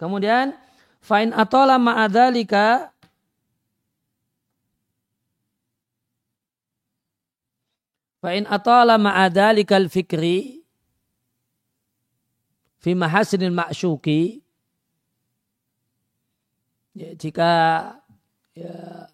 Kemudian 0.00 0.56
fain 1.04 1.30
atola 1.36 1.76
ma'adhalika 1.78 2.92
Fa'in 8.22 8.46
atola 8.46 9.02
ma'adhalika 9.02 9.74
al-fikri 9.82 10.62
fi 12.78 12.90
mahasinil 12.94 13.50
ma'syuki 13.50 14.38
ya, 16.94 17.18
jika 17.18 17.50
ya, 18.54 19.10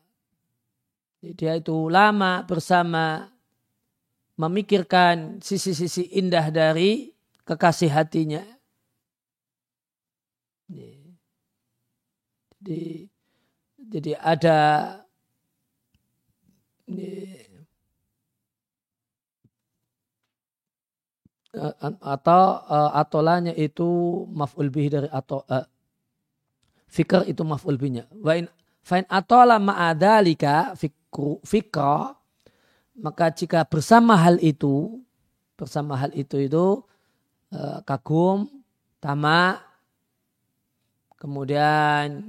dia 1.22 1.58
itu 1.58 1.90
lama 1.90 2.46
bersama 2.46 3.32
memikirkan 4.38 5.42
sisi-sisi 5.42 6.14
indah 6.14 6.46
dari 6.54 7.10
kekasih 7.42 7.90
hatinya. 7.90 8.42
Jadi, 12.58 13.06
jadi 13.78 14.12
ada 14.18 14.58
atau 22.02 22.42
uh, 22.68 22.90
atolanya 22.94 23.50
itu 23.56 24.22
maf'ul 24.30 24.70
bihi 24.70 24.88
dari 24.92 25.08
atau 25.10 25.42
uh, 25.48 25.66
fikr 26.86 27.26
itu 27.26 27.42
maf'ul 27.42 27.80
bihnya. 27.80 28.06
Wa 28.14 28.38
in 28.38 28.46
fa 28.84 29.02
in 29.02 29.06
atola 29.10 29.58
ma'adalika 29.58 30.78
fikra 31.42 32.18
maka 32.98 33.30
jika 33.30 33.62
bersama 33.62 34.18
hal 34.18 34.42
itu, 34.42 34.98
bersama 35.54 35.94
hal 35.94 36.10
itu 36.18 36.42
itu 36.42 36.82
uh, 37.54 37.78
kagum, 37.86 38.50
tamak, 38.98 39.62
kemudian 41.18 42.26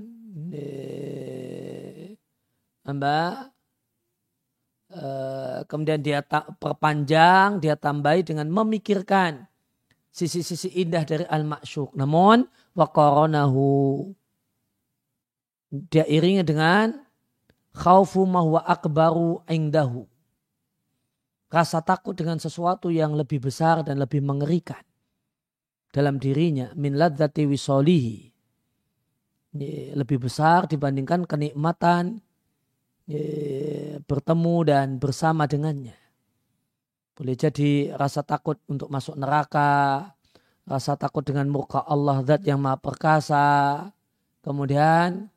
mbak 2.90 3.54
eh, 4.90 5.62
kemudian 5.70 6.02
dia 6.02 6.26
perpanjang, 6.58 7.62
dia 7.62 7.78
tambahi 7.78 8.26
dengan 8.26 8.50
memikirkan 8.50 9.46
sisi-sisi 10.10 10.74
indah 10.74 11.06
dari 11.06 11.22
al-ma'syuk. 11.30 11.94
Namun 11.94 12.50
waqaranahu 12.74 14.10
dia 15.70 16.02
iringi 16.10 16.42
dengan 16.42 16.98
khaufu 17.74 18.26
mahwa 18.26 18.66
akbaru 18.66 19.44
indahu. 19.50 20.06
Rasa 21.50 21.82
takut 21.82 22.14
dengan 22.14 22.38
sesuatu 22.38 22.94
yang 22.94 23.18
lebih 23.18 23.42
besar 23.42 23.82
dan 23.82 23.98
lebih 23.98 24.22
mengerikan 24.22 24.86
dalam 25.90 26.22
dirinya 26.22 26.70
min 26.78 26.94
ladzati 26.94 27.50
wisolihi 27.50 28.30
lebih 29.98 30.30
besar 30.30 30.70
dibandingkan 30.70 31.26
kenikmatan 31.26 32.22
bertemu 34.06 34.56
dan 34.70 34.88
bersama 35.02 35.50
dengannya. 35.50 35.98
Boleh 37.18 37.34
jadi 37.34 37.98
rasa 37.98 38.22
takut 38.22 38.62
untuk 38.70 38.94
masuk 38.94 39.18
neraka, 39.18 40.14
rasa 40.70 40.94
takut 41.02 41.26
dengan 41.26 41.50
muka 41.50 41.82
Allah 41.82 42.22
zat 42.22 42.46
yang 42.46 42.62
maha 42.62 42.78
perkasa, 42.78 43.90
kemudian 44.46 45.34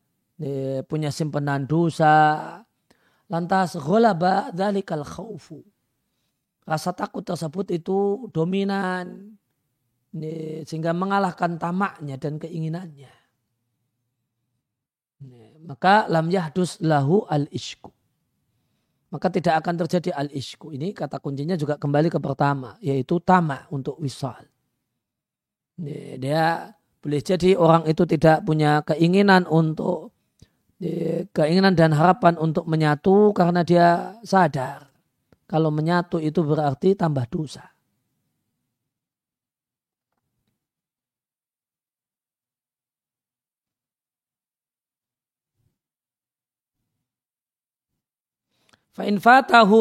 punya 0.88 1.10
simpanan 1.12 1.66
dosa, 1.68 2.58
lantas 3.30 3.76
ghalaba 3.78 4.52
dzalikal 4.52 5.04
khaufu. 5.04 5.62
Rasa 6.62 6.94
takut 6.94 7.26
tersebut 7.26 7.74
itu 7.74 8.30
dominan 8.30 9.34
sehingga 10.62 10.94
mengalahkan 10.94 11.58
tamaknya 11.58 12.20
dan 12.20 12.38
keinginannya. 12.38 13.10
Maka 15.62 16.06
lam 16.10 16.26
yahdus 16.30 16.82
lahu 16.82 17.26
al-ishku. 17.26 17.90
Maka 19.12 19.28
tidak 19.30 19.60
akan 19.62 19.74
terjadi 19.84 20.10
al-ishku. 20.14 20.72
Ini 20.72 20.90
kata 20.96 21.20
kuncinya 21.20 21.54
juga 21.54 21.78
kembali 21.78 22.08
ke 22.10 22.18
pertama. 22.18 22.78
Yaitu 22.82 23.22
tamak 23.22 23.70
untuk 23.70 23.98
wisal. 24.02 24.42
Dia 26.18 26.70
boleh 27.02 27.20
jadi 27.22 27.58
orang 27.58 27.90
itu 27.90 28.06
tidak 28.06 28.46
punya 28.46 28.86
keinginan 28.86 29.44
untuk 29.50 30.11
keinginan 31.30 31.78
dan 31.78 31.94
harapan 31.94 32.34
untuk 32.42 32.66
menyatu 32.66 33.30
karena 33.30 33.62
dia 33.62 34.18
sadar 34.26 34.90
kalau 35.46 35.70
menyatu 35.70 36.18
itu 36.18 36.42
berarti 36.42 36.96
tambah 36.98 37.28
dosa. 37.30 37.72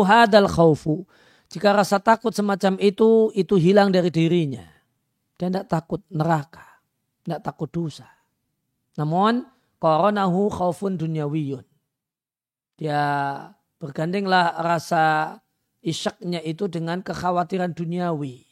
Hadal 0.07 0.47
khawfu. 0.47 1.03
Jika 1.51 1.75
rasa 1.75 1.99
takut 1.99 2.31
semacam 2.31 2.79
itu, 2.79 3.27
itu 3.35 3.59
hilang 3.59 3.91
dari 3.91 4.07
dirinya. 4.07 4.63
Dia 5.35 5.51
tidak 5.51 5.67
takut 5.67 5.99
neraka. 6.07 6.63
Tidak 7.27 7.43
takut 7.43 7.67
dosa. 7.67 8.07
Namun, 8.95 9.43
koronahu 9.81 10.53
khawfun 10.53 10.95
dunyawiyun. 11.01 11.65
Dia 12.77 13.01
bergandenglah 13.81 14.61
rasa 14.61 15.37
isyaknya 15.81 16.37
itu 16.45 16.69
dengan 16.69 17.01
kekhawatiran 17.01 17.73
duniawi. 17.73 18.45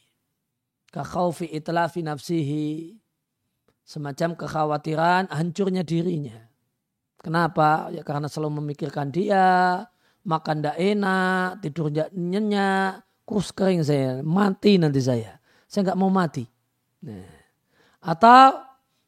Kakhawfi 0.90 1.54
itlafi 1.54 2.02
nafsihi. 2.02 2.98
Semacam 3.86 4.34
kekhawatiran 4.34 5.30
hancurnya 5.30 5.86
dirinya. 5.86 6.50
Kenapa? 7.18 7.90
Ya 7.94 8.02
karena 8.06 8.30
selalu 8.30 8.62
memikirkan 8.62 9.10
dia, 9.10 9.82
makan 10.22 10.62
tidak 10.62 10.78
enak, 10.78 11.58
tidur 11.62 11.90
nyenyak, 12.14 13.02
kurus 13.26 13.50
kering 13.50 13.82
saya, 13.82 14.22
mati 14.22 14.78
nanti 14.78 15.02
saya. 15.02 15.38
Saya 15.66 15.90
nggak 15.90 15.98
mau 15.98 16.10
mati. 16.10 16.46
Nah. 17.02 17.26
Atau 18.00 18.62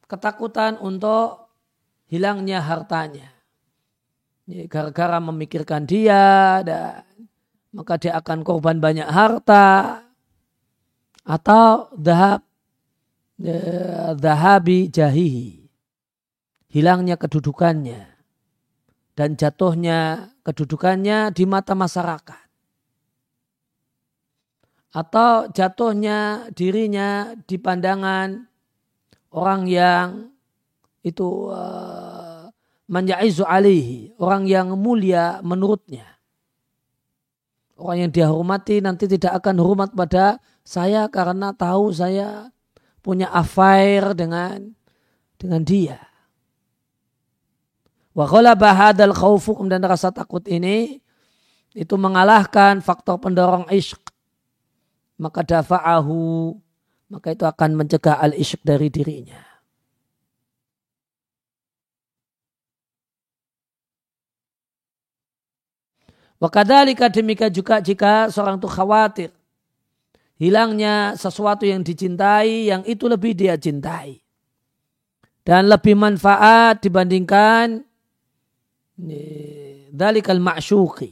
ketakutan 0.07 0.77
untuk 0.83 1.42
hilangnya 2.13 2.61
hartanya. 2.61 3.33
Gara-gara 4.45 5.17
memikirkan 5.17 5.89
dia 5.89 6.61
dan 6.61 7.01
maka 7.73 7.97
dia 7.97 8.13
akan 8.21 8.45
korban 8.45 8.77
banyak 8.77 9.09
harta 9.09 10.05
atau 11.25 11.89
dahab 11.97 12.45
dahabi 14.19 14.93
jahihi 14.93 15.65
hilangnya 16.69 17.17
kedudukannya 17.17 18.13
dan 19.17 19.33
jatuhnya 19.33 20.29
kedudukannya 20.45 21.33
di 21.33 21.43
mata 21.49 21.73
masyarakat. 21.73 22.41
Atau 24.93 25.49
jatuhnya 25.49 26.49
dirinya 26.53 27.33
di 27.49 27.57
pandangan 27.57 28.45
orang 29.33 29.65
yang 29.65 30.32
itu 31.03 31.51
uh, 31.51 32.47
manjaizu 32.87 33.43
alihi, 33.43 34.15
orang 34.17 34.47
yang 34.47 34.73
mulia 34.79 35.43
menurutnya. 35.43 36.07
Orang 37.75 38.07
yang 38.07 38.11
dia 38.15 38.27
hormati 38.31 38.79
nanti 38.79 39.09
tidak 39.11 39.43
akan 39.43 39.59
hormat 39.59 39.91
pada 39.91 40.39
saya 40.63 41.11
karena 41.11 41.51
tahu 41.51 41.91
saya 41.91 42.53
punya 43.03 43.27
affair 43.27 44.15
dengan 44.15 44.71
dengan 45.35 45.61
dia. 45.67 45.99
Wa 48.15 48.29
ghalaba 48.29 48.71
hadzal 48.71 49.11
khaufu 49.11 49.57
dan 49.67 49.83
rasa 49.83 50.13
takut 50.13 50.45
ini 50.47 51.03
itu 51.73 51.95
mengalahkan 51.97 52.79
faktor 52.79 53.19
pendorong 53.19 53.67
ishq. 53.73 53.99
Maka 55.17 55.41
dafa'ahu 55.43 56.53
maka 57.09 57.33
itu 57.33 57.43
akan 57.45 57.69
mencegah 57.73 58.21
al 58.21 58.37
ishq 58.37 58.61
dari 58.61 58.87
dirinya. 58.93 59.52
Wakadhalika 66.43 67.07
demikian 67.07 67.55
juga 67.55 67.79
jika 67.79 68.27
seorang 68.27 68.59
itu 68.59 68.67
khawatir 68.67 69.31
hilangnya 70.35 71.15
sesuatu 71.15 71.63
yang 71.63 71.87
dicintai 71.87 72.67
yang 72.67 72.83
itu 72.83 73.07
lebih 73.07 73.31
dia 73.31 73.55
cintai. 73.55 74.19
Dan 75.43 75.71
lebih 75.71 75.95
manfaat 75.95 76.83
dibandingkan 76.83 77.83
dalikal 79.91 80.39
ma'syuki 80.39 81.11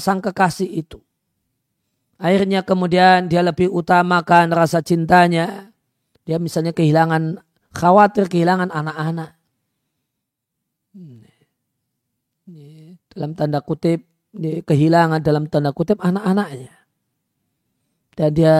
sang 0.00 0.24
kekasih 0.24 0.68
itu. 0.68 1.00
Akhirnya 2.16 2.64
kemudian 2.64 3.28
dia 3.28 3.44
lebih 3.44 3.68
utamakan 3.68 4.56
rasa 4.56 4.80
cintanya. 4.80 5.68
Dia 6.24 6.40
misalnya 6.40 6.72
kehilangan 6.72 7.44
khawatir 7.76 8.28
kehilangan 8.28 8.72
anak-anak 8.72 9.36
dalam 13.14 13.32
tanda 13.38 13.62
kutip 13.62 14.04
kehilangan 14.66 15.22
dalam 15.22 15.46
tanda 15.46 15.70
kutip 15.70 16.02
anak-anaknya 16.02 16.74
dan 18.14 18.30
dia 18.34 18.56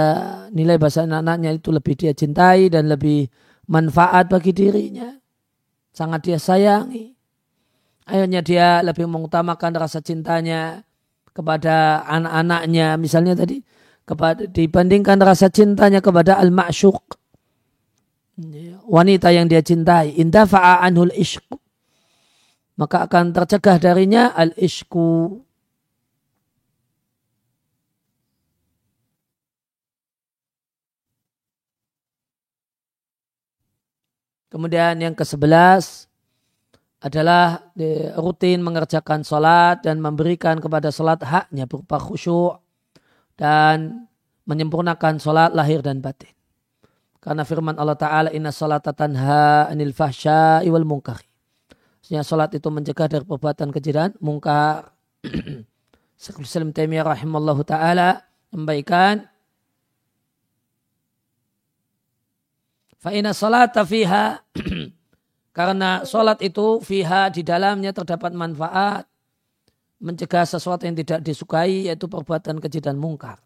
nilai 0.55 0.79
bahasa 0.79 1.07
anak-anaknya 1.07 1.51
itu 1.59 1.71
lebih 1.75 1.95
dia 1.99 2.15
cintai 2.15 2.71
dan 2.71 2.87
lebih 2.87 3.27
manfaat 3.67 4.31
bagi 4.31 4.55
dirinya 4.55 5.15
sangat 5.91 6.31
dia 6.31 6.39
sayangi 6.39 7.15
Akhirnya 8.05 8.45
dia 8.45 8.85
lebih 8.85 9.09
mengutamakan 9.09 9.73
rasa 9.81 10.05
cintanya 10.05 10.85
kepada 11.33 12.05
anak-anaknya. 12.05 13.01
Misalnya 13.01 13.33
tadi 13.33 13.65
kepada 14.05 14.45
dibandingkan 14.45 15.17
rasa 15.25 15.49
cintanya 15.49 16.05
kepada 16.05 16.37
al-ma'syuq. 16.37 17.01
Wanita 18.85 19.33
yang 19.33 19.49
dia 19.49 19.65
cintai. 19.65 20.21
Indafa'a 20.21 20.85
anhul 20.85 21.17
ishq. 21.17 21.49
Maka 22.75 23.07
akan 23.07 23.31
tercegah 23.31 23.79
darinya 23.79 24.35
al-ishku. 24.35 25.43
Kemudian 34.55 35.03
yang 35.03 35.19
ke 35.19 35.27
sebelas 35.27 36.07
adalah 37.03 37.75
rutin 38.15 38.63
mengerjakan 38.63 39.27
sholat 39.27 39.83
dan 39.83 39.99
memberikan 39.99 40.63
kepada 40.63 40.95
sholat 40.95 41.19
haknya 41.27 41.67
berupa 41.67 41.99
khusyuk 41.99 42.63
dan 43.35 44.07
menyempurnakan 44.47 45.19
sholat 45.19 45.51
lahir 45.59 45.83
dan 45.83 45.99
batin. 45.99 46.31
Karena 47.19 47.43
firman 47.43 47.75
Allah 47.83 47.99
Ta'ala 47.99 48.31
inna 48.31 48.55
sholat 48.55 48.87
tanha 48.87 49.67
anil 49.67 49.91
fahsya 49.91 50.63
iwal 50.63 50.87
mungkari. 50.87 51.34
Maksudnya 52.05 52.21
sholat 52.21 52.53
itu 52.53 52.69
mencegah 52.69 53.09
dari 53.09 53.25
perbuatan 53.25 53.73
kejiran, 53.73 54.13
mungkar. 54.21 54.93
Syekhul 56.21 56.45
Islam 56.45 56.69
rahimallahu 56.77 57.65
taala 57.65 58.21
membaikan 58.53 59.25
Fa'ina 63.01 63.33
salata 63.33 63.89
fiha 63.89 64.37
karena 65.57 66.05
salat 66.05 66.45
itu 66.45 66.85
fiha 66.85 67.33
di 67.33 67.41
dalamnya 67.41 67.97
terdapat 67.97 68.37
manfaat 68.37 69.09
mencegah 69.97 70.45
sesuatu 70.45 70.85
yang 70.85 71.01
tidak 71.01 71.25
disukai 71.25 71.89
yaitu 71.89 72.05
perbuatan 72.05 72.61
keji 72.61 72.85
dan 72.85 73.01
mungkar. 73.01 73.41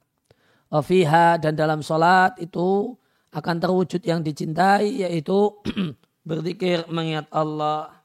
Fiha 0.67 1.39
dan 1.39 1.55
dalam 1.55 1.79
salat 1.87 2.35
itu 2.43 2.99
akan 3.31 3.57
terwujud 3.63 4.03
yang 4.03 4.19
dicintai 4.19 5.07
yaitu 5.07 5.55
berzikir 6.27 6.91
mengingat 6.91 7.31
Allah. 7.31 7.98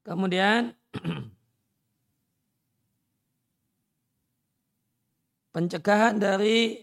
Kemudian 0.00 0.74
pencegahan 5.54 6.18
dari 6.18 6.82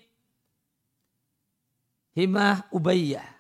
himah 2.16 2.72
ubayyah. 2.72 3.37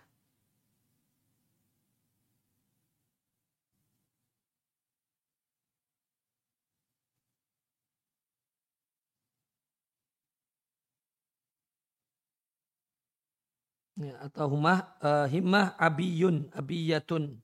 Ya, 13.98 14.14
atau 14.22 14.46
humah 14.54 14.94
uh, 15.02 15.26
himmah 15.26 15.74
abiyun 15.82 16.54
abiyatun 16.54 17.42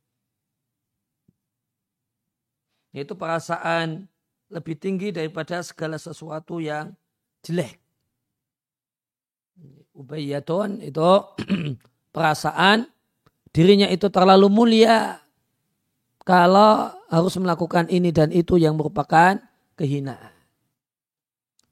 yaitu 2.94 3.18
perasaan 3.18 4.06
lebih 4.54 4.78
tinggi 4.78 5.10
daripada 5.10 5.66
segala 5.66 5.98
sesuatu 5.98 6.62
yang 6.62 6.94
jelek. 7.42 7.82
Ubayyatun 9.98 10.86
itu 10.86 11.10
perasaan 12.14 12.86
dirinya 13.50 13.90
itu 13.90 14.14
terlalu 14.14 14.46
mulia 14.46 15.18
kalau 16.22 16.94
harus 17.10 17.34
melakukan 17.42 17.90
ini 17.90 18.14
dan 18.14 18.30
itu 18.30 18.62
yang 18.62 18.78
merupakan 18.78 19.42
kehinaan. 19.74 20.34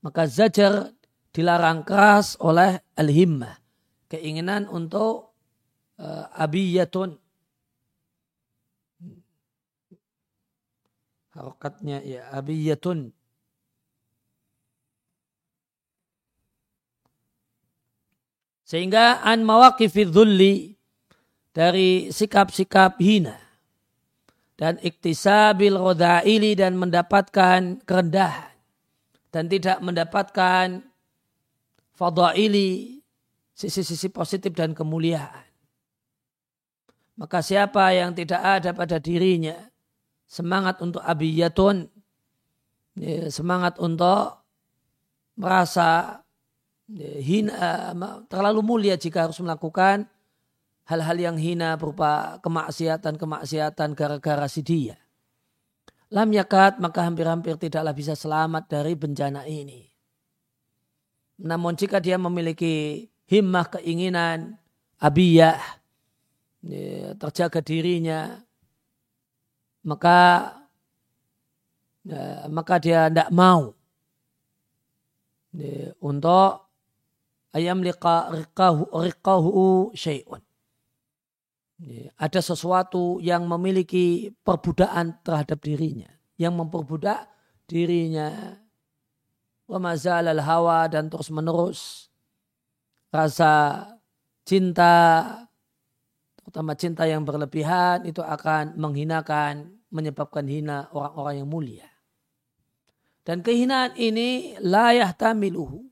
Maka 0.01 0.25
zajar 0.25 0.89
dilarang 1.29 1.85
keras 1.85 2.33
oleh 2.41 2.81
al-himmah. 2.97 3.60
Keinginan 4.11 4.67
untuk 4.67 5.31
uh, 5.95 6.27
abiyatun. 6.35 7.15
Harokatnya 11.31 12.03
ya 12.03 12.27
abiyatun. 12.35 13.15
Sehingga 18.67 19.23
an 19.23 19.47
mawaqifid 19.47 20.11
dhulli 20.11 20.75
dari 21.55 22.11
sikap-sikap 22.11 22.99
hina 22.99 23.35
dan 24.55 24.79
iktisabil 24.79 25.75
rodaili 25.75 26.55
dan 26.55 26.79
mendapatkan 26.79 27.83
kerendahan 27.83 28.51
dan 29.31 29.47
tidak 29.47 29.79
mendapatkan 29.83 30.83
fadaili 31.95 33.00
sisi-sisi 33.61 34.09
positif 34.09 34.57
dan 34.57 34.73
kemuliaan. 34.73 35.45
Maka 37.21 37.45
siapa 37.45 37.93
yang 37.93 38.17
tidak 38.17 38.41
ada 38.41 38.73
pada 38.73 38.97
dirinya 38.97 39.53
semangat 40.25 40.81
untuk 40.81 41.05
abiyatun, 41.05 41.85
ya, 42.97 43.29
semangat 43.29 43.77
untuk 43.77 44.41
merasa 45.37 46.23
ya, 46.89 47.11
hina, 47.21 47.93
terlalu 48.25 48.65
mulia 48.65 48.97
jika 48.97 49.29
harus 49.29 49.37
melakukan 49.37 50.09
hal-hal 50.89 51.17
yang 51.21 51.37
hina 51.37 51.77
berupa 51.77 52.41
kemaksiatan-kemaksiatan 52.41 53.93
gara-gara 53.93 54.47
si 54.49 54.65
dia. 54.65 54.97
Lam 56.09 56.33
yakat 56.33 56.81
maka 56.81 57.05
hampir-hampir 57.05 57.55
tidaklah 57.61 57.93
bisa 57.93 58.17
selamat 58.17 58.65
dari 58.65 58.97
bencana 58.97 59.45
ini. 59.45 59.87
Namun 61.43 61.77
jika 61.77 62.01
dia 62.01 62.17
memiliki 62.17 63.07
himmah 63.31 63.79
keinginan, 63.79 64.59
abiyah, 64.99 65.55
ya, 66.67 67.15
terjaga 67.15 67.63
dirinya, 67.63 68.43
maka 69.87 70.51
ya, 72.03 72.51
maka 72.51 72.75
dia 72.83 73.07
tidak 73.07 73.31
mau 73.31 73.71
ya, 75.55 75.95
untuk 76.03 76.67
ayam 77.55 77.79
liqa 77.79 78.35
riqahu, 78.35 78.91
riqahu 78.91 79.95
syai'un. 79.95 80.43
Ya, 81.81 82.13
ada 82.19 82.43
sesuatu 82.43 83.17
yang 83.23 83.47
memiliki 83.47 84.35
perbudakan 84.45 85.17
terhadap 85.25 85.65
dirinya. 85.65 86.13
Yang 86.37 86.53
memperbudak 86.61 87.25
dirinya. 87.65 88.59
Wa 89.65 89.81
mazalal 89.81 90.45
hawa 90.45 90.85
dan 90.85 91.09
terus 91.09 91.33
menerus 91.33 92.10
rasa 93.11 93.85
cinta 94.47 94.95
terutama 96.41 96.73
cinta 96.73 97.05
yang 97.05 97.21
berlebihan 97.21 98.03
itu 98.07 98.19
akan 98.19 98.75
menghinakan, 98.75 99.77
menyebabkan 99.93 100.47
hina 100.49 100.89
orang-orang 100.91 101.35
yang 101.43 101.49
mulia. 101.51 101.87
Dan 103.21 103.45
kehinaan 103.45 103.93
ini 103.95 104.57
layah 104.57 105.13
tamiluhu. 105.13 105.85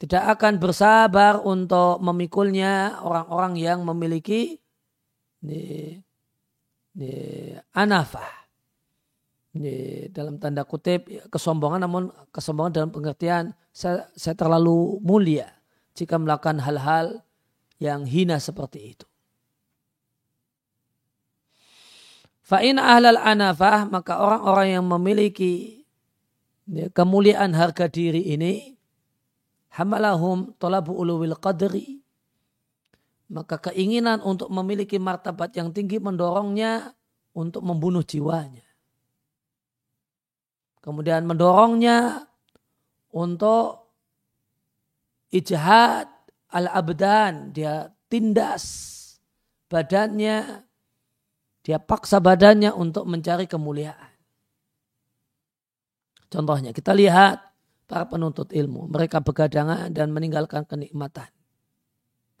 Tidak 0.00 0.24
akan 0.32 0.56
bersabar 0.58 1.44
untuk 1.44 2.00
memikulnya 2.00 2.98
orang-orang 3.04 3.60
yang 3.60 3.84
memiliki 3.84 4.58
ini, 5.44 5.96
ini, 6.96 7.12
anafah. 7.76 8.48
Ini, 9.50 10.08
dalam 10.14 10.40
tanda 10.40 10.64
kutip 10.64 11.04
kesombongan 11.28 11.84
namun 11.84 12.02
kesombongan 12.32 12.72
dalam 12.72 12.90
pengertian 12.92 13.44
saya, 13.74 14.08
saya 14.14 14.36
terlalu 14.38 15.02
mulia 15.02 15.59
jika 15.94 16.16
melakukan 16.16 16.62
hal-hal 16.62 17.22
yang 17.80 18.04
hina 18.04 18.36
seperti 18.36 18.94
itu. 18.96 19.06
Fa'in 22.44 22.82
ahlal 22.82 23.18
anafah, 23.18 23.86
maka 23.86 24.18
orang-orang 24.18 24.68
yang 24.74 24.84
memiliki 24.90 25.86
ya, 26.66 26.90
kemuliaan 26.90 27.54
harga 27.54 27.86
diri 27.86 28.34
ini, 28.34 28.74
hamalahum 29.70 30.50
tolabu 30.58 30.90
uluwil 30.98 31.38
qadri, 31.38 32.02
maka 33.30 33.70
keinginan 33.70 34.18
untuk 34.26 34.50
memiliki 34.50 34.98
martabat 34.98 35.54
yang 35.54 35.70
tinggi 35.70 36.02
mendorongnya 36.02 36.90
untuk 37.38 37.62
membunuh 37.62 38.02
jiwanya. 38.02 38.66
Kemudian 40.82 41.30
mendorongnya 41.30 42.26
untuk 43.14 43.79
ijhad 45.30 46.06
al-abdan, 46.50 47.54
dia 47.54 47.94
tindas 48.10 48.98
badannya 49.70 50.66
dia 51.60 51.76
paksa 51.76 52.18
badannya 52.18 52.72
untuk 52.72 53.04
mencari 53.04 53.44
kemuliaan. 53.44 54.12
Contohnya 56.30 56.70
kita 56.72 56.94
lihat 56.96 57.42
para 57.84 58.06
penuntut 58.06 58.54
ilmu. 58.54 58.88
Mereka 58.88 59.20
begadangan 59.20 59.90
dan 59.92 60.14
meninggalkan 60.14 60.64
kenikmatan. 60.64 61.28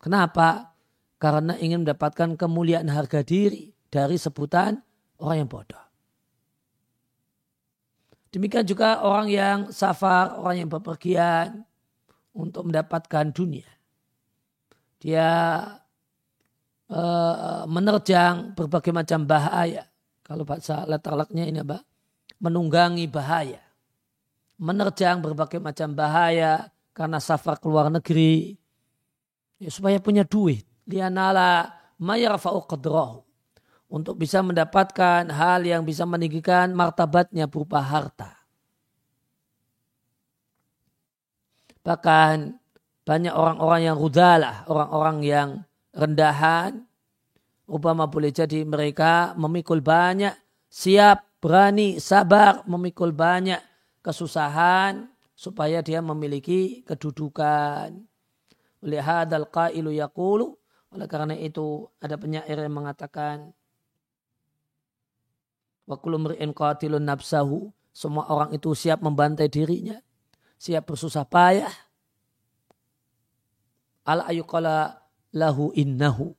Kenapa? 0.00 0.72
Karena 1.20 1.58
ingin 1.60 1.84
mendapatkan 1.84 2.38
kemuliaan 2.38 2.88
harga 2.88 3.20
diri 3.20 3.68
dari 3.92 4.16
sebutan 4.16 4.80
orang 5.20 5.44
yang 5.44 5.50
bodoh. 5.50 5.84
Demikian 8.30 8.64
juga 8.64 9.02
orang 9.02 9.28
yang 9.28 9.58
safar, 9.74 10.38
orang 10.38 10.64
yang 10.64 10.70
bepergian 10.70 11.66
untuk 12.34 12.70
mendapatkan 12.70 13.34
dunia. 13.34 13.66
Dia 15.00 15.28
uh, 16.90 17.62
menerjang 17.64 18.52
berbagai 18.52 18.92
macam 18.92 19.24
bahaya. 19.24 19.88
Kalau 20.20 20.46
bahasa 20.46 20.86
letalaknya 20.86 21.48
ini 21.48 21.58
apa? 21.64 21.82
Menunggangi 22.38 23.08
bahaya. 23.10 23.60
Menerjang 24.60 25.24
berbagai 25.24 25.58
macam 25.58 25.96
bahaya 25.96 26.68
karena 26.92 27.18
safar 27.18 27.56
ke 27.58 27.66
luar 27.66 27.88
negeri. 27.88 28.54
Ya, 29.56 29.72
supaya 29.72 29.96
punya 29.98 30.22
duit. 30.24 30.64
Lianala 30.84 31.72
mayarfa'u 31.96 32.64
qadrahu. 32.68 33.24
Untuk 33.90 34.22
bisa 34.22 34.38
mendapatkan 34.38 35.26
hal 35.34 35.66
yang 35.66 35.82
bisa 35.82 36.06
meninggikan 36.06 36.70
martabatnya 36.76 37.50
berupa 37.50 37.82
harta. 37.82 38.39
Bahkan 41.80 42.60
banyak 43.04 43.32
orang-orang 43.32 43.80
yang 43.90 43.96
rudalah, 43.96 44.68
orang-orang 44.68 45.18
yang 45.24 45.48
rendahan. 45.96 46.84
Obama 47.70 48.10
boleh 48.10 48.34
jadi 48.34 48.66
mereka 48.66 49.32
memikul 49.38 49.78
banyak, 49.78 50.34
siap, 50.66 51.22
berani, 51.38 52.02
sabar, 52.02 52.66
memikul 52.66 53.14
banyak 53.14 53.62
kesusahan 54.02 55.06
supaya 55.38 55.78
dia 55.80 56.02
memiliki 56.02 56.82
kedudukan. 56.82 57.94
Oleh 58.82 59.00
hadal 59.00 59.46
qailu 59.48 59.94
yaqulu, 59.94 60.58
oleh 60.90 61.06
karena 61.06 61.38
itu 61.38 61.86
ada 62.02 62.18
penyair 62.18 62.58
yang 62.58 62.74
mengatakan 62.74 63.54
wa 65.86 65.96
kullu 65.98 66.26
qatilun 66.54 67.06
nafsahu, 67.06 67.70
semua 67.90 68.26
orang 68.30 68.50
itu 68.54 68.74
siap 68.74 68.98
membantai 69.02 69.46
dirinya, 69.46 69.98
siap 70.60 70.92
bersusah 70.92 71.24
payah 71.24 71.72
ala 74.04 74.28
ayuqala 74.28 75.00
lahu 75.32 75.72
innahu. 75.72 76.36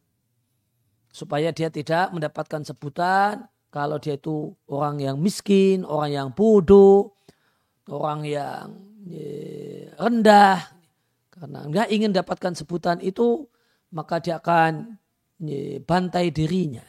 Supaya 1.12 1.51
dia 1.51 1.67
tidak 1.67 2.13
mendapatkan 2.15 2.63
sebutan 2.63 3.49
kalau 3.73 3.99
dia 3.99 4.15
itu 4.15 4.53
orang 4.69 5.01
yang 5.01 5.17
miskin, 5.19 5.84
orang 5.84 6.12
yang 6.13 6.29
bodoh, 6.31 7.17
orang 7.89 8.23
yang 8.23 8.67
rendah. 9.97 10.71
Karena 11.34 11.67
enggak 11.67 11.88
ingin 11.91 12.15
dapatkan 12.15 12.53
sebutan 12.55 13.01
itu, 13.03 13.43
maka 13.91 14.23
dia 14.23 14.39
akan 14.39 14.95
bantai 15.84 16.31
dirinya. 16.31 16.86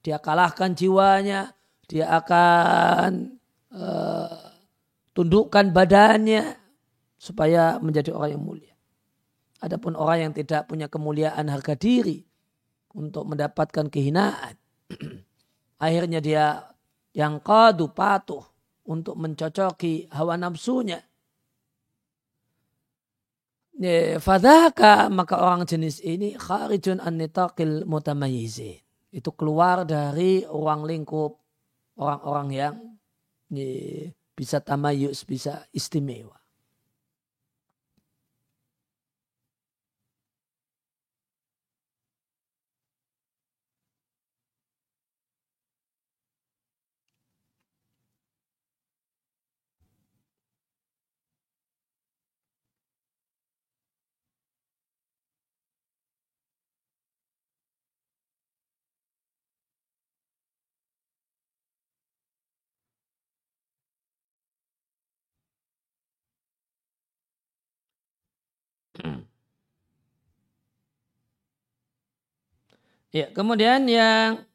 Dia 0.00 0.18
kalahkan 0.18 0.72
jiwanya, 0.72 1.52
dia 1.84 2.08
akan 2.08 3.36
uh, 3.70 4.50
tundukkan 5.12 5.70
badannya 5.70 6.59
supaya 7.20 7.76
menjadi 7.84 8.16
orang 8.16 8.40
yang 8.40 8.44
mulia. 8.44 8.74
Adapun 9.60 9.92
orang 9.92 10.32
yang 10.32 10.32
tidak 10.32 10.72
punya 10.72 10.88
kemuliaan 10.88 11.52
harga 11.52 11.76
diri 11.76 12.24
untuk 12.96 13.28
mendapatkan 13.28 13.92
kehinaan. 13.92 14.56
Akhirnya 15.84 16.24
dia 16.24 16.64
yang 17.12 17.44
kadu 17.44 17.92
patuh 17.92 18.40
untuk 18.88 19.20
mencocoki 19.20 20.08
hawa 20.08 20.40
nafsunya. 20.40 21.04
Fadhaka 24.20 25.12
maka 25.12 25.40
orang 25.40 25.68
jenis 25.68 26.00
ini 26.00 26.40
kharijun 26.40 27.04
an 27.04 27.20
nitaqil. 27.20 27.84
Itu 29.12 29.30
keluar 29.36 29.84
dari 29.84 30.40
ruang 30.48 30.88
lingkup 30.88 31.36
orang-orang 32.00 32.48
yang 32.48 32.74
bisa 34.32 34.64
tamayus, 34.64 35.28
bisa 35.28 35.68
istimewa. 35.76 36.39
Ya, 73.10 73.26
kemudian 73.34 73.90
yang 73.90 74.46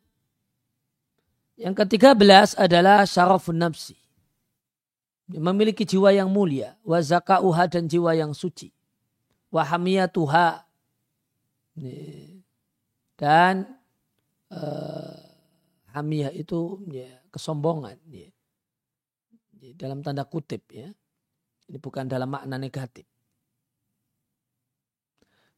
yang 1.60 1.76
ketiga 1.76 2.16
belas 2.16 2.56
adalah 2.56 3.04
syarafun 3.04 3.60
nafsi. 3.60 3.96
Memiliki 5.28 5.84
jiwa 5.84 6.12
yang 6.12 6.32
mulia. 6.32 6.76
Wa 6.84 7.00
zakauha 7.04 7.68
dan 7.68 7.88
jiwa 7.88 8.16
yang 8.16 8.32
suci. 8.32 8.72
Wa 9.52 9.64
hamiyatuha. 9.64 10.64
Dan 13.16 13.68
uh, 14.52 15.20
hamiyah 15.96 16.32
itu 16.32 16.80
ya, 16.92 17.12
kesombongan. 17.32 18.00
Ya. 18.12 18.30
Dalam 19.76 20.04
tanda 20.04 20.24
kutip 20.24 20.64
ya. 20.72 20.92
Ini 21.66 21.82
bukan 21.82 22.06
dalam 22.06 22.30
makna 22.30 22.62
negatif. 22.62 23.10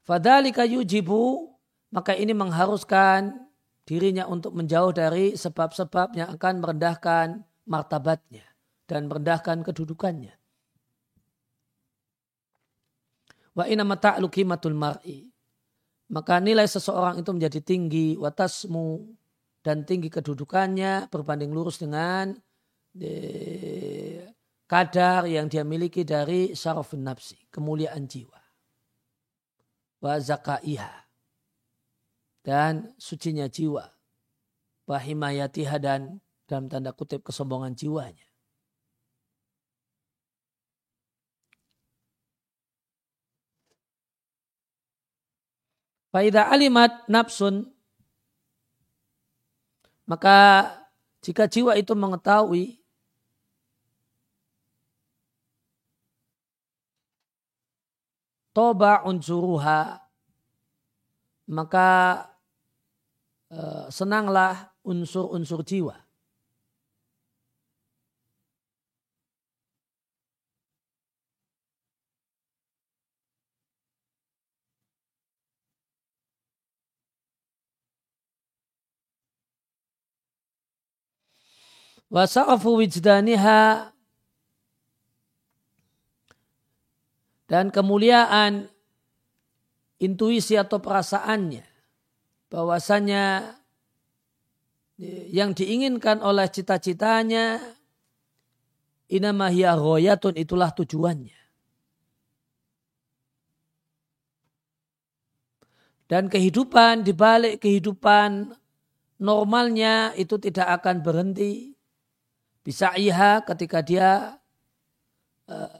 Fadhalika 0.07 0.63
yujibu 0.63 1.51
maka 1.91 2.11
ini 2.11 2.35
mengharuskan 2.35 3.47
dirinya 3.87 4.27
untuk 4.27 4.51
menjauh 4.51 4.91
dari 4.91 5.39
sebab-sebab 5.39 6.19
yang 6.19 6.29
akan 6.35 6.59
merendahkan 6.59 7.27
martabatnya 7.63 8.43
dan 8.83 9.07
merendahkan 9.07 9.63
kedudukannya. 9.63 10.35
Wa 13.55 13.65
inna 13.71 13.87
mata'lu 13.87 14.27
qimatul 14.27 14.75
mar'i. 14.75 15.31
Maka 16.07 16.39
nilai 16.39 16.67
seseorang 16.67 17.19
itu 17.19 17.31
menjadi 17.35 17.59
tinggi 17.59 18.15
watasmu 18.15 19.11
dan 19.59 19.83
tinggi 19.83 20.07
kedudukannya 20.07 21.11
berbanding 21.11 21.51
lurus 21.51 21.79
dengan 21.83 22.31
kadar 24.67 25.27
yang 25.27 25.51
dia 25.51 25.67
miliki 25.67 26.07
dari 26.07 26.55
syarafun 26.55 27.03
nafsi, 27.03 27.35
kemuliaan 27.51 28.07
jiwa. 28.07 28.39
Wa 29.99 30.15
zakaiha 30.21 31.06
dan 32.47 32.95
sucinya 32.95 33.51
jiwa. 33.51 33.91
Wahimayatiha 34.87 35.83
dan 35.83 36.23
dalam 36.47 36.71
tanda 36.71 36.95
kutip 36.95 37.27
kesombongan 37.27 37.75
jiwanya. 37.75 38.23
Faidah 46.15 46.47
alimat 46.47 47.03
nafsun 47.11 47.67
maka 50.07 50.71
jika 51.19 51.51
jiwa 51.51 51.75
itu 51.75 51.91
mengetahui 51.91 52.79
toba 58.55 59.03
unsuruha 59.03 59.99
maka 61.51 61.87
Eh, 63.47 63.87
senanglah 63.87 64.75
unsur-unsur 64.83 65.63
jiwa. 65.63 65.95
Wasa'afu 82.11 82.79
wijdaniha 82.83 83.91
dan 87.51 87.67
kemuliaan 87.71 88.67
intuisi 89.99 90.55
atau 90.55 90.79
perasaannya 90.79 91.76
bahwasanya 92.47 93.55
yang 95.29 95.53
diinginkan 95.53 96.23
oleh 96.25 96.49
cita-citanya 96.49 97.61
inamahiyah 99.07 99.77
royatun 99.77 100.35
itulah 100.35 100.73
tujuannya. 100.73 101.37
Dan 106.07 106.31
kehidupan 106.31 107.03
di 107.03 107.11
balik 107.11 107.59
kehidupan 107.59 108.55
normalnya 109.19 110.15
itu 110.15 110.39
tidak 110.39 110.79
akan 110.81 111.03
berhenti. 111.03 111.75
Bisa 112.63 112.95
iha 112.95 113.43
ketika 113.43 113.83
dia 113.83 114.39
uh, 115.51 115.71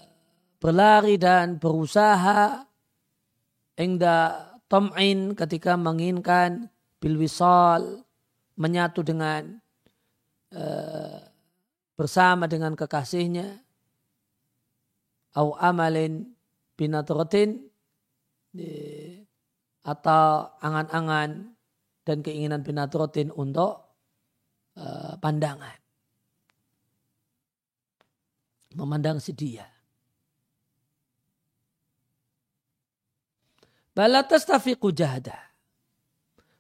berlari 0.60 1.16
dan 1.16 1.56
berusaha 1.56 2.68
engda 3.80 4.47
tom'in 4.68 5.32
ketika 5.36 5.80
menginginkan 5.80 6.68
bilwisol 7.00 8.04
menyatu 8.60 9.04
dengan 9.04 9.60
uh, 10.52 11.20
bersama 11.96 12.46
dengan 12.46 12.76
kekasihnya 12.76 13.64
au 15.38 15.56
amalin 15.58 16.36
binatrotin 16.78 17.64
atau 19.86 20.52
angan-angan 20.60 21.54
dan 22.02 22.18
keinginan 22.26 22.66
binatrotin 22.66 23.30
untuk 23.34 23.86
uh, 24.76 25.14
pandangan. 25.22 25.78
Memandang 28.78 29.22
si 29.22 29.34
dia 29.34 29.77
Balatas 33.98 34.46
tafiqu 34.46 34.94
jahdah. 34.94 35.42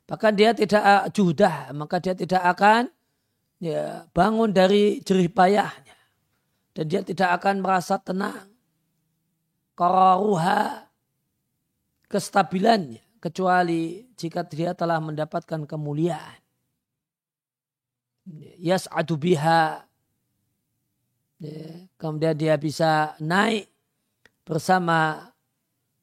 Bahkan 0.09 0.33
dia 0.33 0.57
tidak 0.57 1.13
judah, 1.13 1.69
maka 1.69 2.01
dia 2.01 2.17
tidak 2.17 2.41
akan 2.41 2.89
ya, 3.61 4.09
bangun 4.09 4.49
dari 4.49 5.05
jerih 5.05 5.29
payahnya. 5.29 5.93
Dan 6.73 6.89
dia 6.89 7.05
tidak 7.05 7.37
akan 7.37 7.61
merasa 7.61 8.01
tenang. 8.01 8.49
Kararuha 9.77 10.89
kestabilannya. 12.09 13.05
Kecuali 13.21 14.09
jika 14.17 14.41
dia 14.41 14.73
telah 14.73 14.97
mendapatkan 14.97 15.69
kemuliaan. 15.69 16.41
Yas'adu 18.57 19.13
biha. 19.13 19.85
Ya, 21.37 21.85
kemudian 22.01 22.33
dia 22.33 22.57
bisa 22.57 23.13
naik 23.21 23.69
bersama 24.41 25.29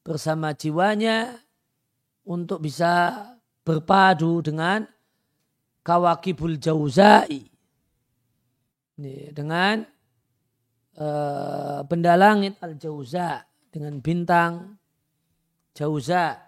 bersama 0.05 0.53
jiwanya 0.53 1.33
untuk 2.29 2.61
bisa 2.61 3.25
berpadu 3.65 4.45
dengan 4.45 4.85
kawakibul 5.81 6.61
jauzai. 6.61 7.49
Dengan 9.33 9.81
uh, 11.01 11.81
benda 11.89 12.13
langit 12.13 12.61
al-jauza. 12.61 13.49
Dengan 13.73 13.97
bintang 13.99 14.77
jauza. 15.73 16.44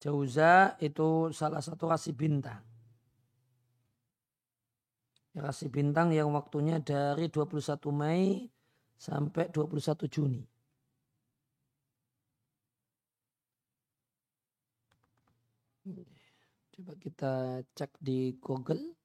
Jauza 0.00 0.80
itu 0.80 1.28
salah 1.36 1.60
satu 1.60 1.84
rasi 1.84 2.16
bintang. 2.16 2.64
Rasi 5.36 5.68
bintang 5.68 6.08
yang 6.10 6.32
waktunya 6.32 6.80
dari 6.80 7.28
21 7.28 7.60
Mei 7.92 8.48
sampai 8.96 9.52
21 9.52 10.08
Juni. 10.08 10.42
Coba 16.72 16.92
kita 16.96 17.60
cek 17.76 17.92
di 18.00 18.40
Google. 18.40 18.99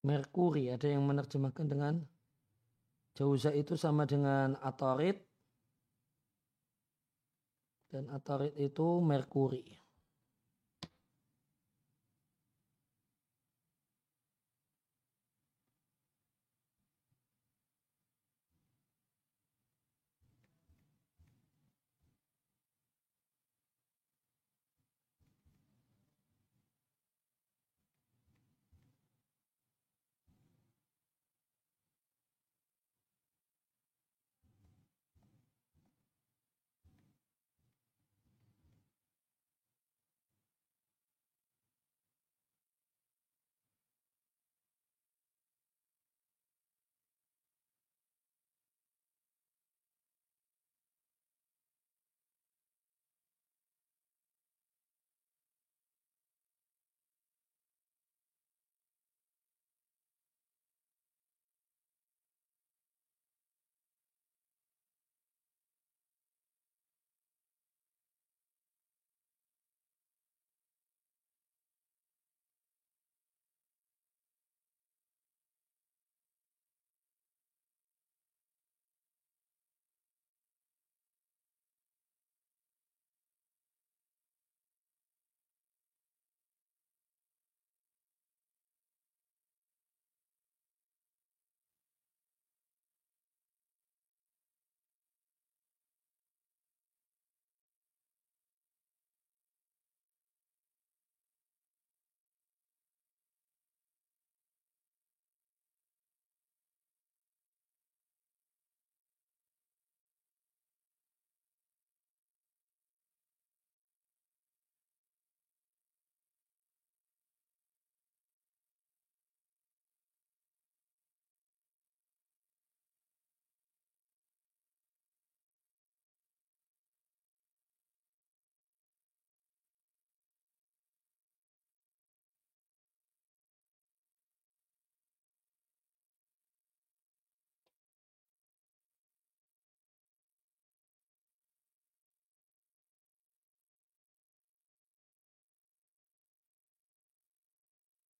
Merkuri 0.00 0.72
ada 0.72 0.88
yang 0.88 1.04
menerjemahkan 1.04 1.66
dengan 1.68 1.94
Jauza 3.16 3.52
itu 3.52 3.74
sama 3.74 4.06
dengan 4.06 4.56
Atorit 4.62 5.18
dan 7.90 8.06
Atorit 8.14 8.54
itu 8.54 9.02
Merkuri. 9.02 9.79